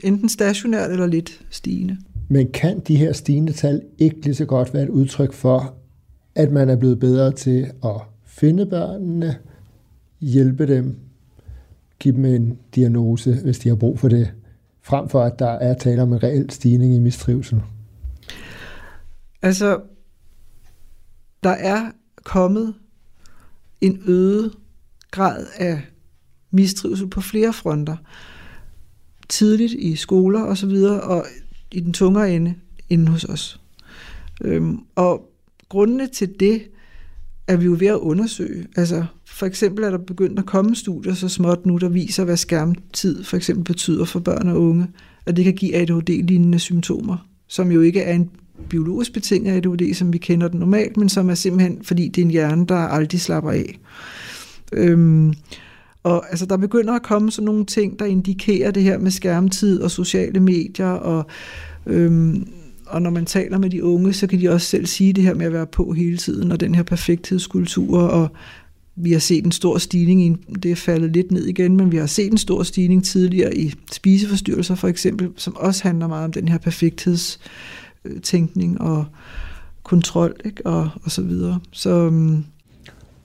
enten 0.00 0.28
stationært 0.28 0.90
eller 0.90 1.06
lidt 1.06 1.40
stigende. 1.50 1.96
Men 2.28 2.50
kan 2.52 2.80
de 2.88 2.96
her 2.96 3.12
stigende 3.12 3.52
tal 3.52 3.82
ikke 3.98 4.20
lige 4.22 4.34
så 4.34 4.44
godt 4.44 4.74
være 4.74 4.82
et 4.82 4.88
udtryk 4.88 5.32
for, 5.32 5.74
at 6.34 6.52
man 6.52 6.68
er 6.68 6.76
blevet 6.76 7.00
bedre 7.00 7.32
til 7.32 7.70
at 7.84 8.00
finde 8.26 8.66
børnene, 8.66 9.36
hjælpe 10.20 10.66
dem, 10.66 10.96
give 11.98 12.14
dem 12.14 12.24
en 12.24 12.58
diagnose, 12.74 13.40
hvis 13.44 13.58
de 13.58 13.68
har 13.68 13.76
brug 13.76 13.98
for 13.98 14.08
det, 14.08 14.32
frem 14.82 15.08
for 15.08 15.22
at 15.22 15.38
der 15.38 15.50
er 15.50 15.74
tale 15.74 16.02
om 16.02 16.12
en 16.12 16.22
reel 16.22 16.50
stigning 16.50 16.94
i 16.94 16.98
mistrivsel? 16.98 17.60
Altså, 19.42 19.80
der 21.42 21.50
er 21.50 21.90
kommet 22.24 22.74
en 23.80 24.02
øget 24.06 24.52
grad 25.10 25.46
af 25.56 25.82
mistrivsel 26.50 27.08
på 27.08 27.20
flere 27.20 27.52
fronter. 27.52 27.96
Tidligt 29.28 29.72
i 29.72 29.96
skoler 29.96 30.40
og 30.40 30.56
så 30.56 30.66
videre, 30.66 31.00
og 31.00 31.26
i 31.72 31.80
den 31.80 31.92
tungere 31.92 32.34
ende 32.34 32.54
inde 32.88 33.08
hos 33.08 33.24
os. 33.24 33.60
Øhm, 34.40 34.78
og 34.94 35.30
grundene 35.68 36.06
til 36.06 36.40
det 36.40 36.62
er 37.46 37.56
vi 37.56 37.64
jo 37.64 37.76
ved 37.78 37.86
at 37.86 37.96
undersøge. 37.96 38.66
Altså, 38.76 39.04
for 39.24 39.46
eksempel 39.46 39.84
er 39.84 39.90
der 39.90 39.98
begyndt 39.98 40.38
at 40.38 40.46
komme 40.46 40.76
studier 40.76 41.14
så 41.14 41.28
småt 41.28 41.66
nu, 41.66 41.76
der 41.76 41.88
viser, 41.88 42.24
hvad 42.24 42.36
skærmtid 42.36 43.24
for 43.24 43.36
eksempel 43.36 43.64
betyder 43.64 44.04
for 44.04 44.20
børn 44.20 44.48
og 44.48 44.60
unge, 44.60 44.86
at 45.26 45.36
det 45.36 45.44
kan 45.44 45.54
give 45.54 45.74
ADHD-lignende 45.74 46.58
symptomer, 46.58 47.28
som 47.46 47.72
jo 47.72 47.80
ikke 47.80 48.00
er 48.00 48.14
en 48.14 48.30
biologisk 48.68 49.12
betinget 49.12 49.52
ADHD, 49.52 49.94
som 49.94 50.12
vi 50.12 50.18
kender 50.18 50.48
den 50.48 50.60
normalt, 50.60 50.96
men 50.96 51.08
som 51.08 51.30
er 51.30 51.34
simpelthen, 51.34 51.78
fordi 51.82 52.08
det 52.08 52.20
er 52.20 52.24
en 52.24 52.30
hjerne, 52.30 52.66
der 52.66 52.76
aldrig 52.76 53.20
slapper 53.20 53.50
af. 53.50 53.78
Øhm, 54.72 55.34
og 56.02 56.30
altså, 56.30 56.46
der 56.46 56.56
begynder 56.56 56.94
at 56.94 57.02
komme 57.02 57.30
sådan 57.30 57.44
nogle 57.44 57.66
ting, 57.66 57.98
der 57.98 58.04
indikerer 58.04 58.70
det 58.70 58.82
her 58.82 58.98
med 58.98 59.10
skærmtid 59.10 59.80
og 59.80 59.90
sociale 59.90 60.40
medier, 60.40 60.86
og, 60.86 61.26
øhm, 61.86 62.48
og 62.86 63.02
når 63.02 63.10
man 63.10 63.26
taler 63.26 63.58
med 63.58 63.70
de 63.70 63.84
unge, 63.84 64.12
så 64.12 64.26
kan 64.26 64.40
de 64.40 64.48
også 64.48 64.66
selv 64.66 64.86
sige 64.86 65.12
det 65.12 65.24
her 65.24 65.34
med 65.34 65.46
at 65.46 65.52
være 65.52 65.66
på 65.66 65.92
hele 65.92 66.16
tiden, 66.16 66.52
og 66.52 66.60
den 66.60 66.74
her 66.74 66.82
perfekthedskultur, 66.82 67.98
og 67.98 68.28
vi 68.96 69.12
har 69.12 69.18
set 69.18 69.44
en 69.44 69.52
stor 69.52 69.78
stigning, 69.78 70.22
i, 70.22 70.54
det 70.54 70.70
er 70.70 70.76
faldet 70.76 71.12
lidt 71.12 71.32
ned 71.32 71.46
igen, 71.46 71.76
men 71.76 71.92
vi 71.92 71.96
har 71.96 72.06
set 72.06 72.32
en 72.32 72.38
stor 72.38 72.62
stigning 72.62 73.04
tidligere 73.04 73.56
i 73.56 73.74
spiseforstyrrelser 73.92 74.74
for 74.74 74.88
eksempel, 74.88 75.28
som 75.36 75.56
også 75.56 75.82
handler 75.82 76.08
meget 76.08 76.24
om 76.24 76.32
den 76.32 76.48
her 76.48 76.58
perfekthedstænkning 78.02 78.80
og 78.80 79.04
kontrol, 79.82 80.36
ikke? 80.44 80.66
Og, 80.66 80.88
og 81.04 81.10
så 81.10 81.22
videre. 81.22 81.60
Så, 81.72 81.90
øhm, 81.90 82.44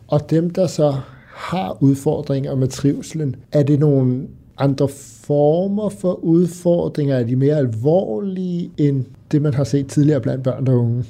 og 0.08 0.30
dem, 0.30 0.50
der 0.50 0.68
så 0.68 0.96
har 1.36 1.84
udfordringer 1.84 2.56
med 2.56 2.68
trivselen, 2.68 3.36
er 3.52 3.64
det 3.64 3.80
nogle 3.80 4.28
andre 4.58 4.90
former 5.24 5.90
for 5.90 6.14
udfordringer? 6.14 7.16
Er 7.16 7.24
de 7.24 7.36
mere 7.36 7.58
alvorlige 7.58 8.72
end 8.78 9.06
det, 9.32 9.42
man 9.42 9.54
har 9.54 9.64
set 9.64 9.88
tidligere 9.88 10.22
blandt 10.22 10.44
børn 10.44 10.68
og 10.68 10.76
unge? 10.76 11.06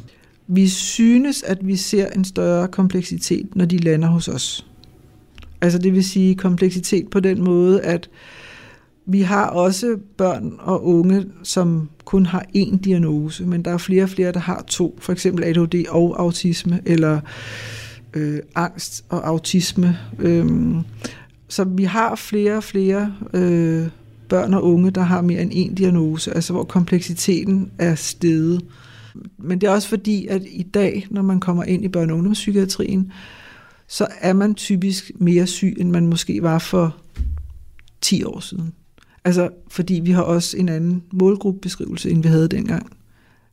Vi 0.48 0.68
synes, 0.68 1.44
at 1.44 1.68
vi 1.68 1.76
ser 1.76 2.08
en 2.10 2.26
større 2.26 2.68
kompleksitet, 2.68 3.56
når 3.56 3.66
de 3.66 3.78
lander 3.78 4.08
hos 4.08 4.28
os. 4.28 4.66
Altså 5.62 5.80
det 5.80 5.94
vil 5.94 6.04
sige 6.04 6.36
kompleksitet 6.36 7.10
på 7.10 7.20
den 7.20 7.44
måde, 7.44 7.82
at 7.82 8.10
vi 9.06 9.22
har 9.22 9.46
også 9.46 9.98
børn 10.18 10.54
og 10.60 10.86
unge, 10.86 11.26
som 11.44 11.90
kun 12.06 12.26
har 12.26 12.46
én 12.58 12.78
diagnose, 12.78 13.46
men 13.46 13.66
der 13.66 13.72
er 13.72 13.78
flere 13.78 14.04
og 14.04 14.10
flere, 14.10 14.32
der 14.32 14.40
har 14.40 14.64
to, 14.68 14.98
for 15.02 15.14
eksempel 15.14 15.44
ADHD 15.44 15.86
og 15.90 16.22
autisme, 16.22 16.82
eller 16.86 17.20
øh, 18.14 18.40
angst 18.56 19.06
og 19.10 19.28
autisme. 19.28 19.98
Øh, 20.20 20.76
så 21.48 21.64
vi 21.64 21.84
har 21.84 22.16
flere 22.16 22.58
og 22.58 22.64
flere 22.64 23.14
øh, 23.34 23.88
børn 24.30 24.54
og 24.54 24.64
unge, 24.64 24.92
der 24.92 25.02
har 25.02 25.22
mere 25.22 25.42
end 25.42 25.52
én 25.52 25.74
diagnose, 25.74 26.34
altså 26.34 26.54
hvor 26.54 26.64
kompleksiteten 26.64 27.72
er 27.80 27.96
steget. 27.96 28.66
Men 29.38 29.62
det 29.62 29.68
er 29.68 29.72
også 29.72 29.88
fordi, 29.88 30.28
at 30.28 30.42
i 30.46 30.64
dag, 30.64 31.08
når 31.10 31.22
man 31.22 31.40
kommer 31.40 31.64
ind 31.64 31.84
i 31.84 31.88
børne- 31.88 32.12
og 32.12 32.18
ungdomspsykiatrien, 32.18 33.12
så 33.88 34.08
er 34.22 34.34
man 34.34 34.56
typisk 34.56 35.12
mere 35.16 35.48
syg, 35.48 35.76
end 35.80 35.92
man 35.92 36.08
måske 36.08 36.44
var 36.44 36.60
for 36.60 36.96
10 38.02 38.24
år 38.24 38.40
siden. 38.40 38.74
Altså, 39.26 39.50
fordi 39.68 39.94
vi 39.94 40.12
har 40.12 40.22
også 40.22 40.58
en 40.58 40.70
anden 40.70 41.04
målgruppebeskrivelse, 41.14 42.10
end 42.10 42.24
vi 42.24 42.28
havde 42.28 42.48
dengang. 42.48 42.98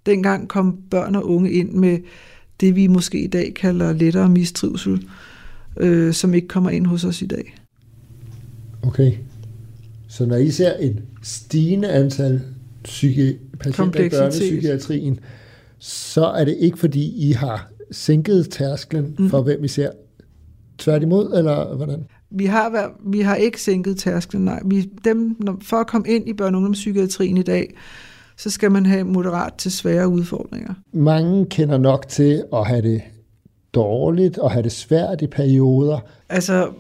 Dengang 0.07 0.49
kom 0.49 0.79
børn 0.91 1.15
og 1.15 1.31
unge 1.31 1.53
ind 1.53 1.73
med 1.73 1.99
det, 2.61 2.77
vi 2.77 2.87
måske 2.87 3.25
i 3.25 3.27
dag 3.27 3.55
kalder 3.55 3.93
lettere 3.93 4.29
mistrivsel, 4.29 5.07
øh, 5.77 6.13
som 6.13 6.35
ikke 6.35 6.49
kommer 6.49 6.71
ind 6.71 6.87
hos 6.87 7.05
os 7.05 7.23
i 7.23 7.27
dag. 7.27 7.55
Okay. 8.83 9.13
Så 10.09 10.27
når 10.27 10.37
I 10.37 10.51
ser 10.51 10.73
et 10.81 11.03
stigende 11.23 11.89
antal 11.89 12.43
psyki- 12.85 13.39
patienter 13.61 14.05
i 14.05 14.09
børnepsykiatrien, 14.09 15.21
så 15.79 16.25
er 16.25 16.45
det 16.45 16.57
ikke 16.61 16.79
fordi, 16.79 17.29
I 17.29 17.33
har 17.33 17.71
sænket 17.91 18.51
tærsklen 18.51 19.15
mm. 19.19 19.31
for, 19.31 19.43
hvem 19.43 19.65
I 19.65 19.69
ser 19.69 19.91
tværtimod, 20.79 21.39
eller 21.39 21.77
hvordan? 21.77 22.05
Vi 22.35 22.47
har, 22.47 22.93
vi 23.07 23.21
har 23.21 23.35
ikke 23.35 23.63
sænket 23.63 23.99
tærsklen, 23.99 24.45
nej. 24.45 24.61
Vi, 24.65 24.91
dem, 25.05 25.37
når, 25.41 25.57
for 25.63 25.77
at 25.77 25.87
komme 25.87 26.09
ind 26.09 26.29
i 26.29 26.33
børne- 26.33 26.45
og 26.45 26.57
ungdomspsykiatrien 26.57 27.37
i 27.37 27.43
dag, 27.43 27.75
så 28.37 28.51
skal 28.51 28.71
man 28.71 28.87
have 28.87 29.05
moderat 29.05 29.55
til 29.55 29.73
svære 29.73 30.09
udfordringer. 30.09 30.75
Mange 30.93 31.47
kender 31.47 31.79
nok 31.79 32.09
til 32.09 32.45
at 32.53 32.67
have 32.67 32.83
det 32.83 33.03
dårligt 33.75 34.39
og 34.39 34.51
have 34.51 34.63
det 34.63 34.73
svært 34.73 35.23
i 35.23 35.27
perioder. 35.27 35.99
Altså, 36.29 36.71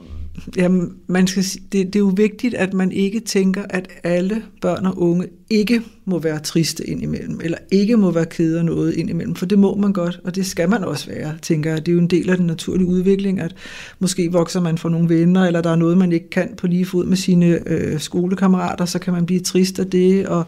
jamen, 0.56 0.92
man 1.06 1.26
skal, 1.26 1.42
det, 1.42 1.72
det 1.72 1.96
er 1.96 2.00
jo 2.00 2.12
vigtigt, 2.16 2.54
at 2.54 2.74
man 2.74 2.92
ikke 2.92 3.20
tænker, 3.20 3.62
at 3.70 3.88
alle 4.02 4.42
børn 4.60 4.86
og 4.86 4.98
unge 4.98 5.26
ikke 5.50 5.82
må 6.04 6.18
være 6.18 6.38
triste 6.38 6.86
indimellem, 6.86 7.40
eller 7.44 7.58
ikke 7.70 7.96
må 7.96 8.10
være 8.10 8.26
kede 8.26 8.58
af 8.58 8.64
noget 8.64 8.94
indimellem, 8.94 9.34
for 9.34 9.46
det 9.46 9.58
må 9.58 9.76
man 9.76 9.92
godt, 9.92 10.20
og 10.24 10.34
det 10.34 10.46
skal 10.46 10.70
man 10.70 10.84
også 10.84 11.10
være, 11.10 11.34
tænker 11.42 11.70
jeg. 11.70 11.86
Det 11.86 11.92
er 11.92 11.94
jo 11.94 11.98
en 12.00 12.06
del 12.06 12.30
af 12.30 12.36
den 12.36 12.46
naturlige 12.46 12.86
udvikling, 12.86 13.40
at 13.40 13.54
måske 13.98 14.32
vokser 14.32 14.60
man 14.60 14.78
fra 14.78 14.88
nogle 14.88 15.08
venner, 15.08 15.46
eller 15.46 15.60
der 15.60 15.70
er 15.70 15.76
noget, 15.76 15.98
man 15.98 16.12
ikke 16.12 16.30
kan 16.30 16.54
på 16.56 16.66
lige 16.66 16.86
fod 16.86 17.06
med 17.06 17.16
sine 17.16 17.68
øh, 17.68 18.00
skolekammerater, 18.00 18.84
så 18.84 18.98
kan 18.98 19.12
man 19.12 19.26
blive 19.26 19.40
trist 19.40 19.78
af 19.78 19.86
det, 19.86 20.26
og 20.26 20.44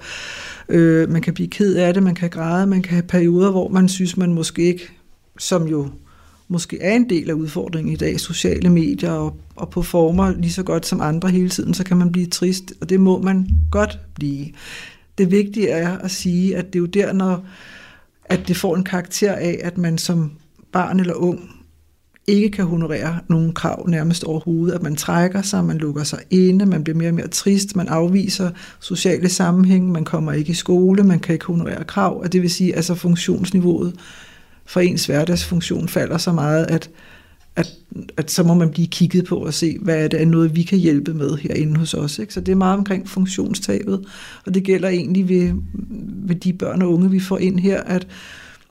øh, 0.68 1.10
man 1.10 1.22
kan 1.22 1.34
blive 1.34 1.48
ked 1.48 1.74
af 1.74 1.94
det, 1.94 2.02
man 2.02 2.14
kan 2.14 2.30
græde, 2.30 2.66
man 2.66 2.82
kan 2.82 2.92
have 2.92 3.02
perioder, 3.02 3.50
hvor 3.50 3.68
man 3.68 3.88
synes, 3.88 4.16
man 4.16 4.32
måske 4.32 4.62
ikke, 4.62 4.88
som 5.38 5.68
jo 5.68 5.88
måske 6.48 6.82
er 6.82 6.96
en 6.96 7.08
del 7.10 7.30
af 7.30 7.34
udfordringen 7.34 7.92
i 7.92 7.96
dag, 7.96 8.20
sociale 8.20 8.70
medier 8.70 9.10
og, 9.10 9.36
og 9.56 9.70
på 9.70 9.82
former 9.82 10.32
lige 10.32 10.52
så 10.52 10.62
godt 10.62 10.86
som 10.86 11.00
andre 11.00 11.28
hele 11.28 11.48
tiden, 11.48 11.74
så 11.74 11.84
kan 11.84 11.96
man 11.96 12.12
blive 12.12 12.26
trist, 12.26 12.72
og 12.80 12.88
det 12.90 13.00
må 13.00 13.22
man 13.22 13.48
godt 13.70 13.98
blive. 14.14 14.46
Det 15.18 15.30
vigtige 15.30 15.68
er 15.68 15.98
at 15.98 16.10
sige, 16.10 16.56
at 16.56 16.66
det 16.66 16.74
er 16.74 16.80
jo 16.80 16.86
der, 16.86 17.12
når 17.12 17.44
at 18.24 18.48
det 18.48 18.56
får 18.56 18.76
en 18.76 18.84
karakter 18.84 19.32
af, 19.32 19.58
at 19.62 19.78
man 19.78 19.98
som 19.98 20.32
barn 20.72 21.00
eller 21.00 21.14
ung 21.14 21.50
ikke 22.26 22.50
kan 22.50 22.64
honorere 22.64 23.18
nogen 23.28 23.52
krav 23.52 23.88
nærmest 23.88 24.24
overhovedet, 24.24 24.74
at 24.74 24.82
man 24.82 24.96
trækker 24.96 25.42
sig, 25.42 25.64
man 25.64 25.78
lukker 25.78 26.04
sig 26.04 26.18
inde, 26.30 26.66
man 26.66 26.84
bliver 26.84 26.96
mere 26.96 27.08
og 27.08 27.14
mere 27.14 27.28
trist, 27.28 27.76
man 27.76 27.88
afviser 27.88 28.50
sociale 28.80 29.28
sammenhæng, 29.28 29.92
man 29.92 30.04
kommer 30.04 30.32
ikke 30.32 30.50
i 30.50 30.54
skole, 30.54 31.02
man 31.02 31.20
kan 31.20 31.32
ikke 31.32 31.46
honorere 31.46 31.84
krav, 31.84 32.20
og 32.20 32.32
det 32.32 32.42
vil 32.42 32.50
sige, 32.50 32.70
at 32.70 32.76
altså 32.76 32.94
funktionsniveauet 32.94 33.94
for 34.66 34.80
ens 34.80 35.06
hverdagsfunktion 35.06 35.88
falder 35.88 36.18
så 36.18 36.32
meget, 36.32 36.66
at, 36.70 36.90
at, 37.56 37.72
at 38.16 38.30
så 38.30 38.42
må 38.42 38.54
man 38.54 38.70
blive 38.70 38.86
kigget 38.86 39.24
på 39.24 39.36
og 39.36 39.54
se, 39.54 39.78
hvad 39.80 40.04
er 40.04 40.08
det 40.08 40.20
er 40.20 40.26
noget, 40.26 40.56
vi 40.56 40.62
kan 40.62 40.78
hjælpe 40.78 41.14
med 41.14 41.36
herinde 41.36 41.76
hos 41.76 41.94
os. 41.94 42.18
Ikke? 42.18 42.34
Så 42.34 42.40
det 42.40 42.52
er 42.52 42.56
meget 42.56 42.78
omkring 42.78 43.08
funktionstabet, 43.08 44.04
og 44.46 44.54
det 44.54 44.64
gælder 44.64 44.88
egentlig 44.88 45.28
ved, 45.28 45.52
ved 46.26 46.36
de 46.36 46.52
børn 46.52 46.82
og 46.82 46.92
unge, 46.92 47.10
vi 47.10 47.20
får 47.20 47.38
ind 47.38 47.60
her, 47.60 47.82
at 47.82 48.06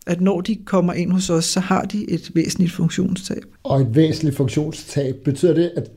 at 0.05 0.21
når 0.21 0.41
de 0.41 0.55
kommer 0.55 0.93
ind 0.93 1.11
hos 1.11 1.29
os, 1.29 1.45
så 1.45 1.59
har 1.59 1.81
de 1.81 2.11
et 2.11 2.31
væsentligt 2.33 2.71
funktionstab. 2.71 3.43
Og 3.63 3.81
et 3.81 3.95
væsentligt 3.95 4.35
funktionstab, 4.37 5.15
betyder 5.25 5.53
det, 5.53 5.71
at 5.75 5.91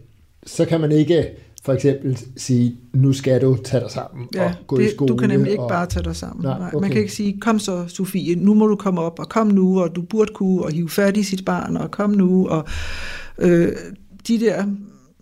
så 0.46 0.64
kan 0.64 0.80
man 0.80 0.92
ikke 0.92 1.26
for 1.66 1.72
eksempel 1.72 2.18
sige, 2.36 2.76
nu 2.92 3.12
skal 3.12 3.40
du 3.42 3.56
tage 3.64 3.80
dig 3.80 3.90
sammen 3.90 4.28
ja, 4.34 4.44
og 4.44 4.54
gå 4.66 4.76
det, 4.76 4.86
i 4.86 4.94
skole. 4.94 5.08
Du 5.08 5.16
kan 5.16 5.28
nemlig 5.28 5.50
ikke 5.50 5.62
og... 5.62 5.68
bare 5.68 5.86
tage 5.86 6.04
dig 6.04 6.16
sammen. 6.16 6.42
Nej, 6.44 6.68
okay. 6.72 6.80
Man 6.80 6.90
kan 6.90 7.00
ikke 7.00 7.12
sige, 7.12 7.40
kom 7.40 7.58
så 7.58 7.84
Sofie, 7.88 8.34
nu 8.34 8.54
må 8.54 8.66
du 8.66 8.76
komme 8.76 9.00
op, 9.00 9.18
og 9.18 9.28
kom 9.28 9.46
nu, 9.46 9.80
og 9.80 9.96
du 9.96 10.02
burde 10.02 10.32
kunne, 10.34 10.62
og 10.62 10.72
hive 10.72 10.88
fat 10.88 11.16
i 11.16 11.22
sit 11.22 11.44
barn, 11.44 11.76
og 11.76 11.90
kom 11.90 12.10
nu. 12.10 12.48
Og, 12.48 12.64
øh, 13.38 13.68
de 14.28 14.40
der 14.40 14.64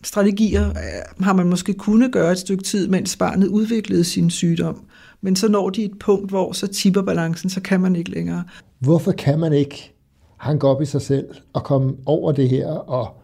strategier 0.02 0.68
øh, 0.68 1.24
har 1.24 1.32
man 1.32 1.46
måske 1.46 1.74
kunne 1.74 2.10
gøre 2.10 2.32
et 2.32 2.38
stykke 2.38 2.64
tid, 2.64 2.88
mens 2.88 3.16
barnet 3.16 3.48
udviklede 3.48 4.04
sin 4.04 4.30
sygdom. 4.30 4.84
Men 5.20 5.36
så 5.36 5.48
når 5.48 5.70
de 5.70 5.84
et 5.84 5.98
punkt, 6.00 6.30
hvor 6.30 6.52
så 6.52 6.66
tipper 6.66 7.02
balancen, 7.02 7.50
så 7.50 7.60
kan 7.60 7.80
man 7.80 7.96
ikke 7.96 8.10
længere. 8.10 8.44
Hvorfor 8.78 9.12
kan 9.12 9.40
man 9.40 9.52
ikke 9.52 9.94
hanke 10.36 10.66
op 10.66 10.82
i 10.82 10.86
sig 10.86 11.02
selv 11.02 11.26
og 11.52 11.64
komme 11.64 11.94
over 12.06 12.32
det 12.32 12.48
her 12.48 12.66
og, 12.68 13.16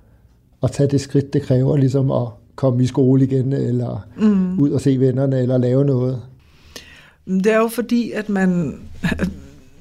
og 0.60 0.72
tage 0.72 0.88
det 0.88 1.00
skridt, 1.00 1.32
det 1.32 1.42
kræver 1.42 1.76
ligesom 1.76 2.10
at 2.10 2.28
komme 2.60 2.82
i 2.82 2.86
skole 2.86 3.24
igen, 3.24 3.52
eller 3.52 4.06
mm. 4.16 4.58
ud 4.58 4.70
og 4.70 4.80
se 4.80 5.00
vennerne, 5.00 5.40
eller 5.40 5.58
lave 5.58 5.84
noget? 5.84 6.22
Det 7.26 7.46
er 7.46 7.56
jo 7.56 7.68
fordi, 7.68 8.10
at 8.10 8.28
man, 8.28 8.80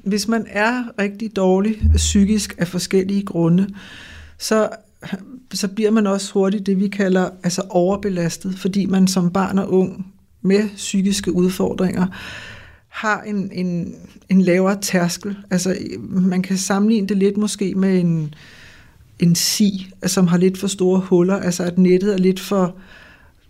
hvis 0.04 0.28
man 0.28 0.46
er 0.50 0.84
rigtig 1.00 1.36
dårlig 1.36 1.76
psykisk 1.96 2.56
af 2.58 2.68
forskellige 2.68 3.24
grunde, 3.24 3.68
så, 4.38 4.70
så 5.54 5.68
bliver 5.68 5.92
man 5.92 6.08
også 6.08 6.34
hurtigt 6.34 6.66
det, 6.66 6.80
vi 6.80 6.88
kalder 6.88 7.30
altså 7.44 7.62
overbelastet, 7.70 8.56
fordi 8.56 8.86
man 8.86 9.08
som 9.08 9.32
barn 9.32 9.60
og 9.60 9.74
ung 9.74 10.14
med 10.42 10.70
psykiske 10.76 11.36
udfordringer 11.36 12.08
har 12.88 13.22
en, 13.22 13.52
en, 13.52 13.96
en 14.30 14.42
lavere 14.42 14.82
tærskel. 14.82 15.38
Altså, 15.52 15.76
man 16.10 16.42
kan 16.42 16.58
sammenligne 16.58 17.08
det 17.08 17.18
lidt 17.18 17.38
måske 17.38 17.74
med 17.76 18.00
en, 18.00 18.34
en 19.20 19.36
si, 19.36 19.88
som 20.06 20.28
har 20.28 20.38
lidt 20.38 20.58
for 20.58 20.68
store 20.68 21.00
huller, 21.00 21.36
altså 21.36 21.64
at 21.64 21.78
nettet 21.78 22.14
er 22.14 22.18
lidt 22.18 22.40
for, 22.40 22.76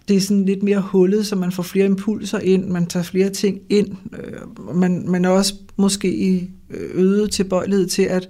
det 0.08 0.16
er 0.16 0.22
sådan 0.22 0.46
lidt 0.46 0.64
mere 0.64 0.82
hullet, 0.82 1.28
så 1.28 1.36
man 1.36 1.52
får 1.52 1.64
flere 1.64 1.86
impulser 1.86 2.40
ind, 2.40 2.66
man 2.66 2.88
tager 2.88 3.04
flere 3.04 3.30
ting 3.30 3.60
ind, 3.70 3.88
øh, 4.14 4.76
man, 4.76 5.04
man 5.08 5.26
er 5.26 5.30
også 5.30 5.54
måske 5.78 6.40
øh, 6.70 6.90
øget 6.94 7.32
tilbøjelighed 7.32 7.88
til 7.88 8.04
at 8.04 8.30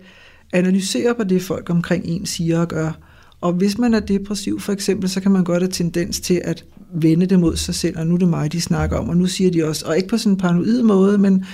analysere 0.53 1.15
på 1.15 1.23
det, 1.23 1.41
folk 1.41 1.69
omkring 1.69 2.05
en 2.05 2.25
siger 2.25 2.59
og 2.59 2.67
gør. 2.67 2.91
Og 3.41 3.53
hvis 3.53 3.77
man 3.77 3.93
er 3.93 3.99
depressiv 3.99 4.59
for 4.59 4.73
eksempel, 4.73 5.09
så 5.09 5.21
kan 5.21 5.31
man 5.31 5.43
godt 5.43 5.63
have 5.63 5.71
tendens 5.71 6.19
til 6.19 6.41
at 6.43 6.65
vende 6.93 7.25
det 7.25 7.39
mod 7.39 7.55
sig 7.55 7.75
selv, 7.75 7.99
og 7.99 8.07
nu 8.07 8.13
er 8.13 8.17
det 8.17 8.27
mig, 8.27 8.51
de 8.51 8.61
snakker 8.61 8.97
om, 8.97 9.09
og 9.09 9.17
nu 9.17 9.25
siger 9.25 9.51
de 9.51 9.65
også, 9.65 9.85
og 9.85 9.97
ikke 9.97 10.09
på 10.09 10.17
sådan 10.17 10.33
en 10.33 10.37
paranoid 10.37 10.83
måde, 10.83 11.17
men, 11.17 11.45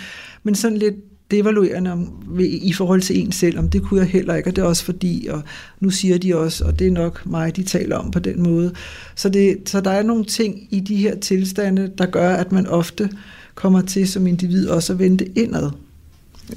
men 0.43 0.56
sådan 0.56 0.78
lidt 0.78 0.95
devaluerende 1.32 1.92
om, 1.92 2.10
i 2.40 2.74
forhold 2.74 3.02
til 3.02 3.20
en 3.20 3.32
selv, 3.32 3.60
om 3.60 3.70
det 3.70 3.82
kunne 3.82 4.00
jeg 4.00 4.10
heller 4.10 4.36
ikke, 4.36 4.50
og 4.50 4.56
det 4.56 4.62
er 4.62 4.66
også 4.66 4.86
fordi, 4.86 5.28
og 5.30 5.42
nu 5.80 5.90
siger 5.90 6.18
de 6.18 6.36
også, 6.38 6.66
og 6.66 6.80
det 6.80 6.88
er 6.88 6.92
nok 6.92 7.26
mig, 7.26 7.56
de 7.56 7.64
taler 7.64 7.98
om 7.98 8.12
på 8.12 8.20
den 8.20 8.44
måde. 8.44 8.74
Så, 9.16 9.30
det, 9.30 9.58
så 9.66 9.82
der 9.82 9.92
er 9.92 10.04
nogle 10.04 10.26
ting 10.26 10.68
i 10.72 10.80
de 10.80 10.96
her 10.96 11.16
tilstande, 11.16 11.92
der 11.98 12.06
gør, 12.06 12.36
at 12.36 12.52
man 12.52 12.68
ofte 12.68 13.10
kommer 13.56 13.82
til 13.82 14.08
som 14.08 14.28
individ 14.28 14.68
også 14.68 14.94
at 14.94 15.00
vente 15.00 15.40
indad. 15.40 15.72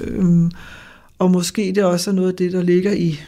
Øhm, 0.01 0.51
og 1.19 1.31
måske 1.31 1.73
det 1.75 1.85
også 1.85 2.11
er 2.11 2.15
noget 2.15 2.29
af 2.29 2.37
det, 2.37 2.53
der 2.53 2.63
ligger 2.63 2.93
i 2.93 3.21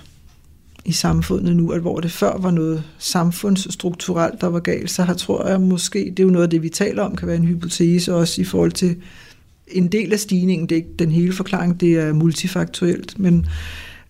i 0.84 0.92
samfundet 0.92 1.56
nu, 1.56 1.70
at 1.70 1.80
hvor 1.80 2.00
det 2.00 2.10
før 2.10 2.38
var 2.38 2.50
noget 2.50 2.82
samfundsstrukturelt, 2.98 4.40
der 4.40 4.46
var 4.46 4.60
galt, 4.60 4.90
så 4.90 5.02
har, 5.02 5.14
tror 5.14 5.48
jeg 5.48 5.60
måske, 5.60 5.98
det 5.98 6.20
er 6.20 6.24
jo 6.24 6.30
noget 6.30 6.44
af 6.44 6.50
det, 6.50 6.62
vi 6.62 6.68
taler 6.68 7.02
om, 7.02 7.16
kan 7.16 7.28
være 7.28 7.36
en 7.36 7.44
hypotese 7.44 8.14
også 8.14 8.40
i 8.40 8.44
forhold 8.44 8.72
til 8.72 8.96
en 9.72 9.88
del 9.88 10.12
af 10.12 10.18
stigningen, 10.18 10.68
det 10.68 10.74
er 10.74 10.76
ikke 10.76 10.94
den 10.98 11.10
hele 11.10 11.32
forklaring, 11.32 11.80
det 11.80 11.98
er 11.98 12.12
multifaktuelt, 12.12 13.18
men 13.18 13.46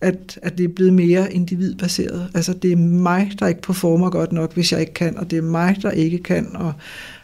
at, 0.01 0.39
at 0.41 0.57
det 0.57 0.63
er 0.63 0.73
blevet 0.75 0.93
mere 0.93 1.33
individbaseret. 1.33 2.29
Altså 2.33 2.53
det 2.53 2.71
er 2.71 2.75
mig, 2.75 3.31
der 3.39 3.47
ikke 3.47 3.61
performer 3.61 4.09
godt 4.09 4.31
nok, 4.31 4.53
hvis 4.53 4.71
jeg 4.71 4.79
ikke 4.79 4.93
kan, 4.93 5.17
og 5.17 5.31
det 5.31 5.37
er 5.37 5.41
mig, 5.41 5.77
der 5.81 5.91
ikke 5.91 6.17
kan, 6.17 6.55
og 6.55 6.73